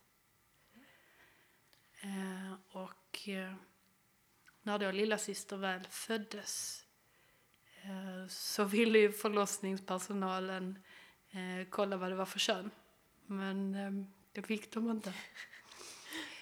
[2.01, 3.55] Eh, och eh,
[4.61, 6.81] när då lilla syster väl föddes
[8.29, 10.79] så ville ju förlossningspersonalen
[11.69, 12.71] kolla vad det var för kön.
[13.25, 15.13] Men eh, det fick de inte.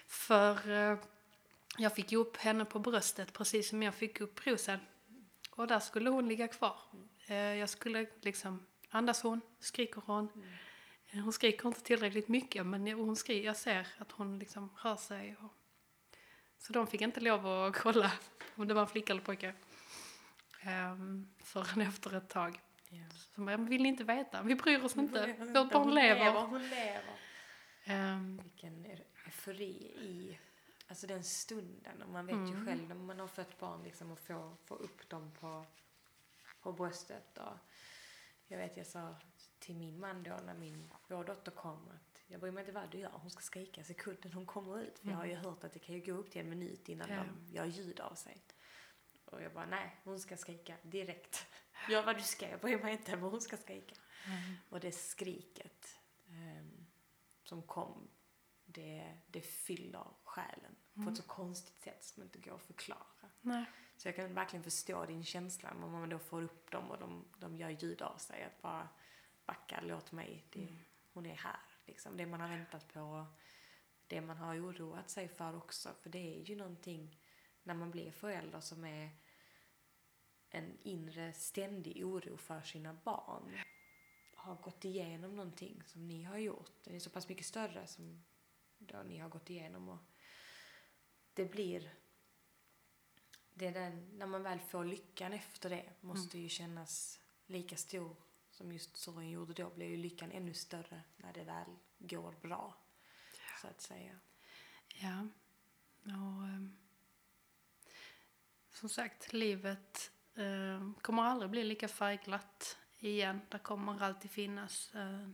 [0.08, 0.98] För eh,
[1.78, 4.80] jag fick ju upp henne på bröstet precis som jag fick upp rosen.
[5.52, 6.78] Och där skulle hon ligga kvar.
[7.28, 10.30] Eh, jag skulle liksom, andas hon, skriker hon.
[10.36, 11.24] Mm.
[11.24, 15.36] Hon skriker inte tillräckligt mycket men hon skriker, jag ser att hon liksom rör sig.
[15.40, 15.54] Och...
[16.58, 18.12] Så de fick inte lov att kolla
[18.56, 19.54] om det var en flicka eller pojke.
[20.66, 22.60] Um, förrän efter ett tag.
[22.94, 23.04] Ja.
[23.36, 25.34] Så man vill inte veta, vi bryr oss inte.
[25.40, 26.32] Vårt barn lever.
[26.46, 27.20] Hon lever.
[27.86, 30.40] Ehm, Vilken eufori i
[30.88, 32.02] alltså den stunden.
[32.02, 32.66] Och man vet ju Mm.
[32.66, 35.66] själv när man har fött barn liksom och få, få upp dem på,
[36.62, 37.38] på bröstet.
[37.38, 37.58] Och
[38.48, 39.16] jag vet jag sa
[39.60, 42.90] till min man då när min, vår dotter kom att jag bryr mig inte vad
[42.92, 45.00] du gör, hon ska skrika sekunden hon kommer ut.
[45.00, 47.10] För jag har ju hört att det kan ju gå upp till en minut innan
[47.10, 47.16] Ja.
[47.48, 48.42] de gör ljud av sig.
[49.34, 51.48] Och jag bara, nej, hon ska skrika direkt.
[51.90, 53.96] Gör vad du ska, jag bryr mig inte, men hon ska skrika.
[54.70, 56.86] Och det skriket ehm,
[57.44, 58.10] som kom,
[58.66, 63.30] det, det fyller själen på ett så konstigt sätt som inte går att förklara.
[63.42, 63.66] nej.
[63.98, 67.26] Så jag kan verkligen förstå din känsla när man då får upp dem och de,
[67.38, 68.44] de gör ljud av sig.
[68.44, 68.88] Att bara
[69.46, 70.68] backa, låt mig, det,
[71.14, 71.60] hon är här.
[71.86, 72.18] Liksom.
[72.18, 73.26] Det man har väntat på,
[74.08, 75.90] det man har oroat sig för också.
[76.02, 77.20] För det är ju någonting
[77.64, 79.10] när man blir förälder som är
[80.54, 83.58] en inre ständig oro för sina barn.
[84.36, 86.72] har gått igenom någonting som ni har gjort.
[86.84, 88.24] Den är så pass mycket större som
[88.78, 90.00] då ni har gått igenom och
[91.34, 91.94] det blir
[93.54, 98.16] det är den, när man väl får lyckan efter det måste ju kännas lika stor
[98.50, 102.78] som just sorgen gjorde då blir ju lyckan ännu större när det väl går bra.
[103.62, 104.20] Så att säga.
[104.96, 105.28] Ja.
[106.04, 106.64] Och, eh,
[108.72, 113.42] som sagt, livet eh, kommer aldrig bli lika färgglatt igen.
[113.50, 115.30] Det kommer alltid finnas eh,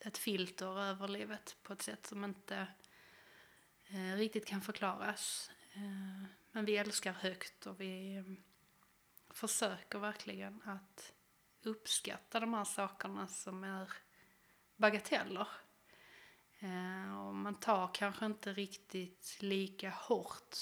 [0.00, 2.66] ett filter över livet på ett sätt som inte
[3.88, 5.50] eh, riktigt kan förklaras.
[5.74, 8.24] Eh, men vi älskar högt och vi eh,
[9.30, 11.12] försöker verkligen att
[11.62, 13.92] uppskatta de här sakerna som är
[14.76, 15.48] bagateller.
[16.58, 20.56] Eh, och man tar kanske inte riktigt lika hårt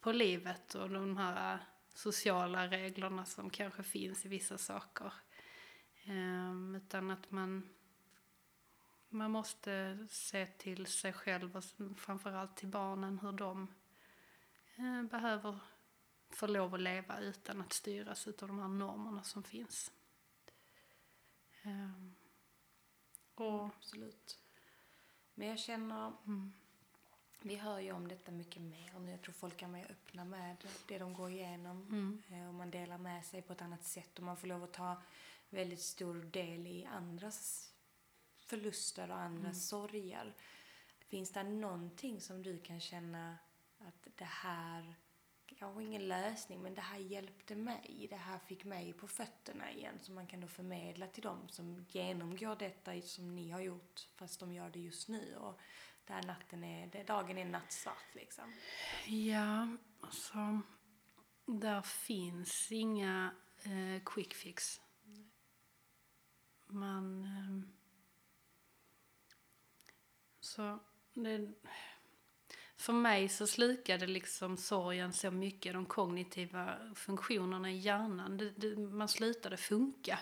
[0.00, 1.58] på livet och de här
[1.94, 5.12] sociala reglerna som kanske finns i vissa saker.
[6.04, 7.68] Eh, utan att man,
[9.08, 11.64] man måste se till sig själv och
[11.96, 13.68] framförallt till barnen hur de
[14.76, 15.58] eh, behöver
[16.30, 19.92] få lov att leva utan att styras av de här normerna som finns.
[21.64, 22.14] Um,
[23.34, 24.38] och, Absolut.
[25.34, 26.52] Men jag känner, mm.
[27.42, 29.10] Vi hör ju om detta mycket mer nu.
[29.10, 30.56] Jag tror folk är mer öppna med
[30.88, 31.86] det de går igenom.
[31.90, 32.22] Mm.
[32.30, 34.72] Eh, och man delar med sig på ett annat sätt och man får lov att
[34.72, 35.02] ta
[35.50, 37.70] väldigt stor del i andras
[38.38, 39.54] förluster och andras mm.
[39.54, 40.34] sorger.
[40.98, 43.38] Finns det någonting som du kan känna
[43.78, 44.94] att det här
[45.58, 48.06] kanske ingen lösning, men det här hjälpte mig.
[48.10, 49.94] Det här fick mig på fötterna igen.
[50.00, 54.40] Så man kan då förmedla till dem som genomgår detta som ni har gjort, fast
[54.40, 55.36] de gör det just nu.
[55.36, 55.60] Och
[56.06, 58.54] där natten är, där dagen är nattsvart liksom.
[59.06, 59.68] Ja,
[60.00, 60.60] alltså.
[61.46, 63.34] Där finns inga
[63.64, 64.80] eh, quick fix.
[66.66, 67.22] Man...
[67.22, 67.68] Eh,
[70.40, 70.78] så
[71.14, 71.54] det
[72.76, 78.36] för mig så slukade liksom sorgen så mycket, de kognitiva funktionerna i hjärnan.
[78.36, 80.18] Det, det, man slutade funka.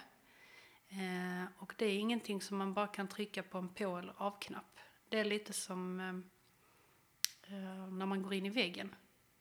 [0.89, 4.79] Eh, och det är ingenting som man bara kan trycka på en på eller avknapp.
[5.11, 8.95] Det är lite som eh, eh, när man går in i väggen.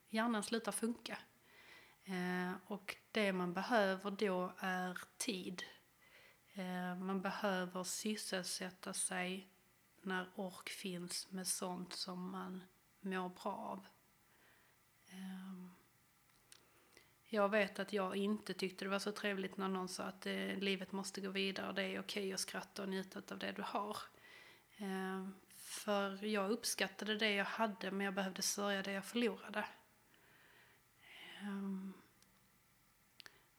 [0.09, 1.17] Hjärnan slutar funka.
[2.03, 5.63] Eh, och det man behöver då är tid.
[6.53, 9.49] Eh, man behöver sysselsätta sig
[10.01, 12.63] när ork finns med sånt som man
[12.99, 13.85] mår bra av.
[15.09, 15.71] Ehm,
[17.25, 20.57] jag vet att jag inte tyckte det var så trevligt när någon sa att eh,
[20.57, 23.61] livet måste gå vidare och det är okej att skratta och njuta av det du
[23.61, 23.97] har.
[24.77, 25.35] Ehm,
[25.83, 29.65] för jag uppskattade det jag hade men jag behövde sörja det jag förlorade.
[31.41, 31.93] Ehm,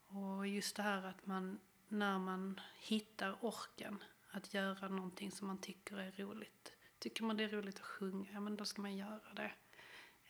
[0.07, 5.59] och just det här att man, när man hittar orken att göra någonting som man
[5.59, 8.97] tycker är roligt Tycker man det är roligt att sjunga, ja men då ska man
[8.97, 9.53] göra det.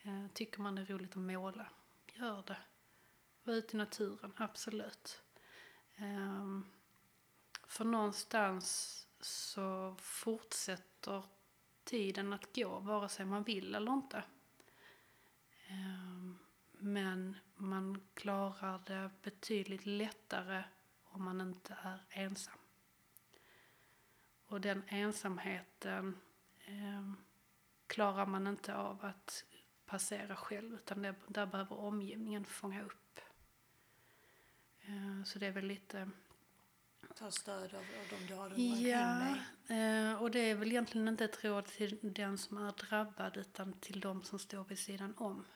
[0.02, 1.66] Ehm, tycker man det är roligt att måla,
[2.12, 2.56] gör det.
[3.42, 5.22] Var ute i naturen, absolut.
[5.96, 6.66] Ehm,
[7.66, 11.24] för någonstans så fortsätter
[11.84, 14.24] tiden att gå vare sig man vill eller inte.
[15.66, 16.38] Ehm,
[16.72, 20.64] men man klarar det betydligt lättare
[21.04, 22.58] om man inte är ensam.
[24.46, 26.18] Och den ensamheten
[26.66, 27.12] eh,
[27.86, 29.44] klarar man inte av att
[29.86, 33.20] passera själv utan det, där behöver omgivningen fånga upp.
[34.80, 36.10] Eh, så det är väl lite...
[37.20, 39.36] Ta stöd av, av de du har runt ja,
[39.74, 43.72] eh, och det är väl egentligen inte ett råd till den som är drabbad utan
[43.72, 45.46] till de som står vid sidan om.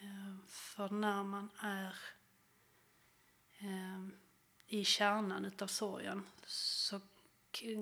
[0.00, 1.94] Eh, för när man är
[3.58, 4.08] eh,
[4.66, 7.00] i kärnan utav sorgen så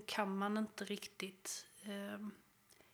[0.07, 1.67] kan man inte riktigt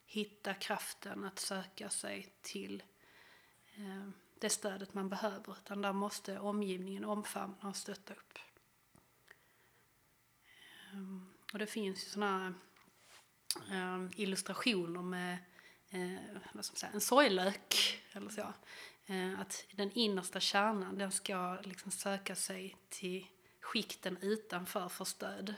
[0.07, 2.83] hitta kraften att söka sig till
[4.39, 5.57] det stödet man behöver.
[5.59, 8.39] Utan där måste omgivningen omfamna och stötta upp.
[10.93, 12.55] Eh, och det finns ju sådana
[13.71, 15.39] eh, illustrationer med
[15.91, 16.19] eh,
[16.53, 18.53] vad ska man säga, en sorglök eller så.
[19.07, 23.27] Eh, att den innersta kärnan den ska liksom söka sig till
[23.61, 25.55] skikten utanför för stöd.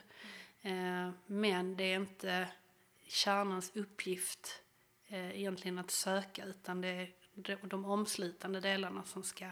[0.62, 2.48] Eh, men det är inte
[3.06, 4.60] kärnans uppgift
[5.08, 9.50] egentligen att söka utan det är de, de omslutande delarna som ska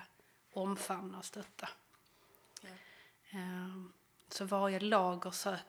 [0.52, 1.68] omfamna och stötta.
[2.62, 3.38] Ja.
[4.32, 5.60] Så varje lager sök,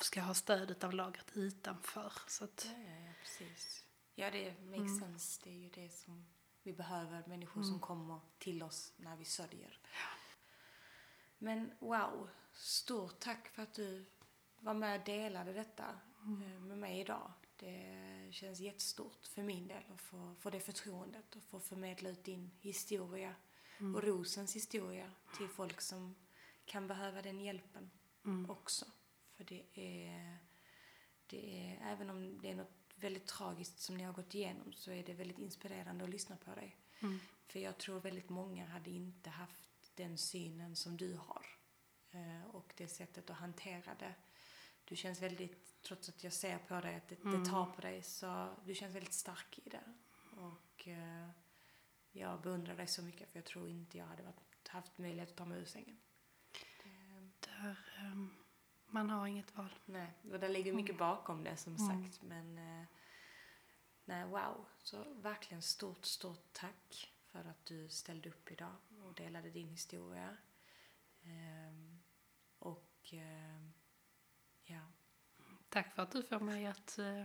[0.00, 2.12] ska ha stödet av lagret utanför.
[2.26, 3.84] Så att, ja, ja, ja, precis.
[4.14, 5.00] Ja, det makes mm.
[5.00, 5.40] sense.
[5.44, 6.26] Det är ju det som
[6.62, 7.70] vi behöver, människor mm.
[7.70, 9.78] som kommer till oss när vi sörjer.
[11.38, 14.04] Men wow, stort tack för att du
[14.58, 15.84] var med och delade detta
[16.20, 17.32] eh, med mig idag.
[17.56, 22.24] Det känns jättestort för min del att få, få det förtroendet och få förmedla ut
[22.24, 23.34] din historia
[23.94, 26.14] och Rosens historia till folk som
[26.64, 27.90] kan behöva den hjälpen
[28.48, 28.86] också.
[29.36, 30.38] För det är,
[31.26, 34.90] det är, även om det är något väldigt tragiskt som ni har gått igenom så
[34.90, 36.76] är det väldigt inspirerande att lyssna på dig.
[37.46, 41.46] För jag tror väldigt många hade inte haft den synen som du har.
[42.10, 44.14] Eh, och det sättet att hantera det.
[44.84, 48.02] Du känns väldigt, trots att jag ser på dig att det, det tar på dig,
[48.02, 49.94] så du känns väldigt stark i det.
[50.36, 51.28] Och eh,
[52.12, 55.36] jag beundrar dig så mycket för jag tror inte jag hade varit, haft möjlighet att
[55.36, 55.96] ta mig ur sängen.
[57.64, 58.30] Där, ehm,
[58.86, 59.74] man har inget val.
[59.84, 62.22] nej, och det ligger mycket bakom det som sagt.
[62.22, 62.86] Men eh,
[64.04, 64.66] nej, wow.
[64.78, 70.36] Så verkligen stort, stort tack för att du ställde upp idag och delade din historia.
[71.22, 71.98] Ehm,
[72.58, 73.72] och ehm,
[74.64, 74.80] ja.
[75.68, 77.24] Tack för att du får mig att eh,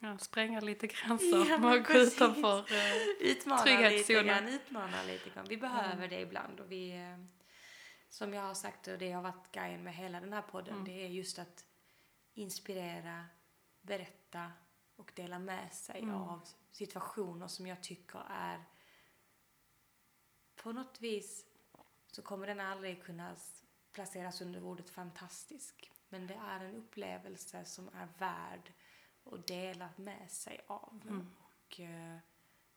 [0.00, 2.58] ja, spränga lite gränser Ja, att gå utanför.
[2.58, 4.26] Eh, Utmana lite Trygghetszonen.
[4.26, 5.46] grann, utmana lite grann.
[5.48, 6.92] Vi behöver det ibland och vi,
[8.14, 11.04] som jag har sagt och det har varit grejen med hela den här podden, det
[11.04, 11.64] är just att
[12.34, 13.26] inspirera,
[13.82, 14.52] berätta
[14.96, 18.64] och dela med sig av situationer som jag tycker är
[20.56, 21.46] på något vis
[22.06, 23.36] så kommer den aldrig kunna
[23.92, 25.92] placeras under ordet fantastisk.
[26.08, 28.72] Men det är en upplevelse som är värd
[29.24, 31.02] att dela med sig av.
[31.38, 32.18] Och eh,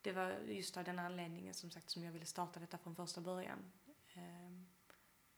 [0.01, 3.21] det var just av den anledningen som sagt som jag ville starta detta från första
[3.21, 3.71] början.
[4.13, 4.66] Ehm,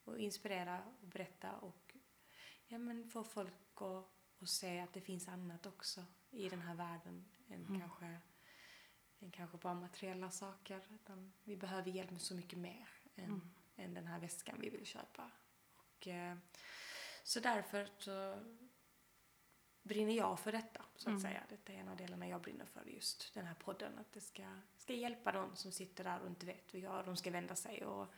[0.10, 1.95] och inspirera och berätta och
[2.68, 4.05] ja, men få folk att,
[4.41, 8.20] att se att det finns annat också i den här världen än kanske
[9.20, 10.82] än kanske bara materiella saker.
[10.89, 14.86] Utan vi behöver hjälp med så mycket mer än, än den här väskan vi vill
[14.86, 15.32] köpa.
[15.76, 16.38] Och, eh,
[17.24, 18.39] så därför så
[19.82, 21.43] brinner jag för detta, så att säga.
[21.49, 23.99] Detta är en av delarna jag brinner för, just den här podden.
[23.99, 27.32] Att det ska, ska hjälpa de som sitter där och inte vet hur de ska
[27.32, 27.86] vända sig.
[27.86, 28.14] Och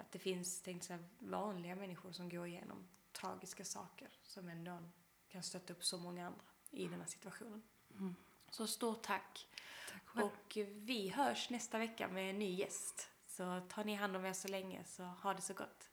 [0.00, 4.78] att det finns tänkte jag, säga, vanliga människor som går igenom tragiska saker som ändå
[5.28, 7.62] kan stötta upp så många andra i den här situationen.
[8.50, 9.48] Så stort tack.
[9.92, 10.26] tack själv.
[10.26, 13.08] Och vi hörs nästa vecka med en ny gäst.
[13.26, 15.89] Så tar ni hand om er så länge så ha det så gott.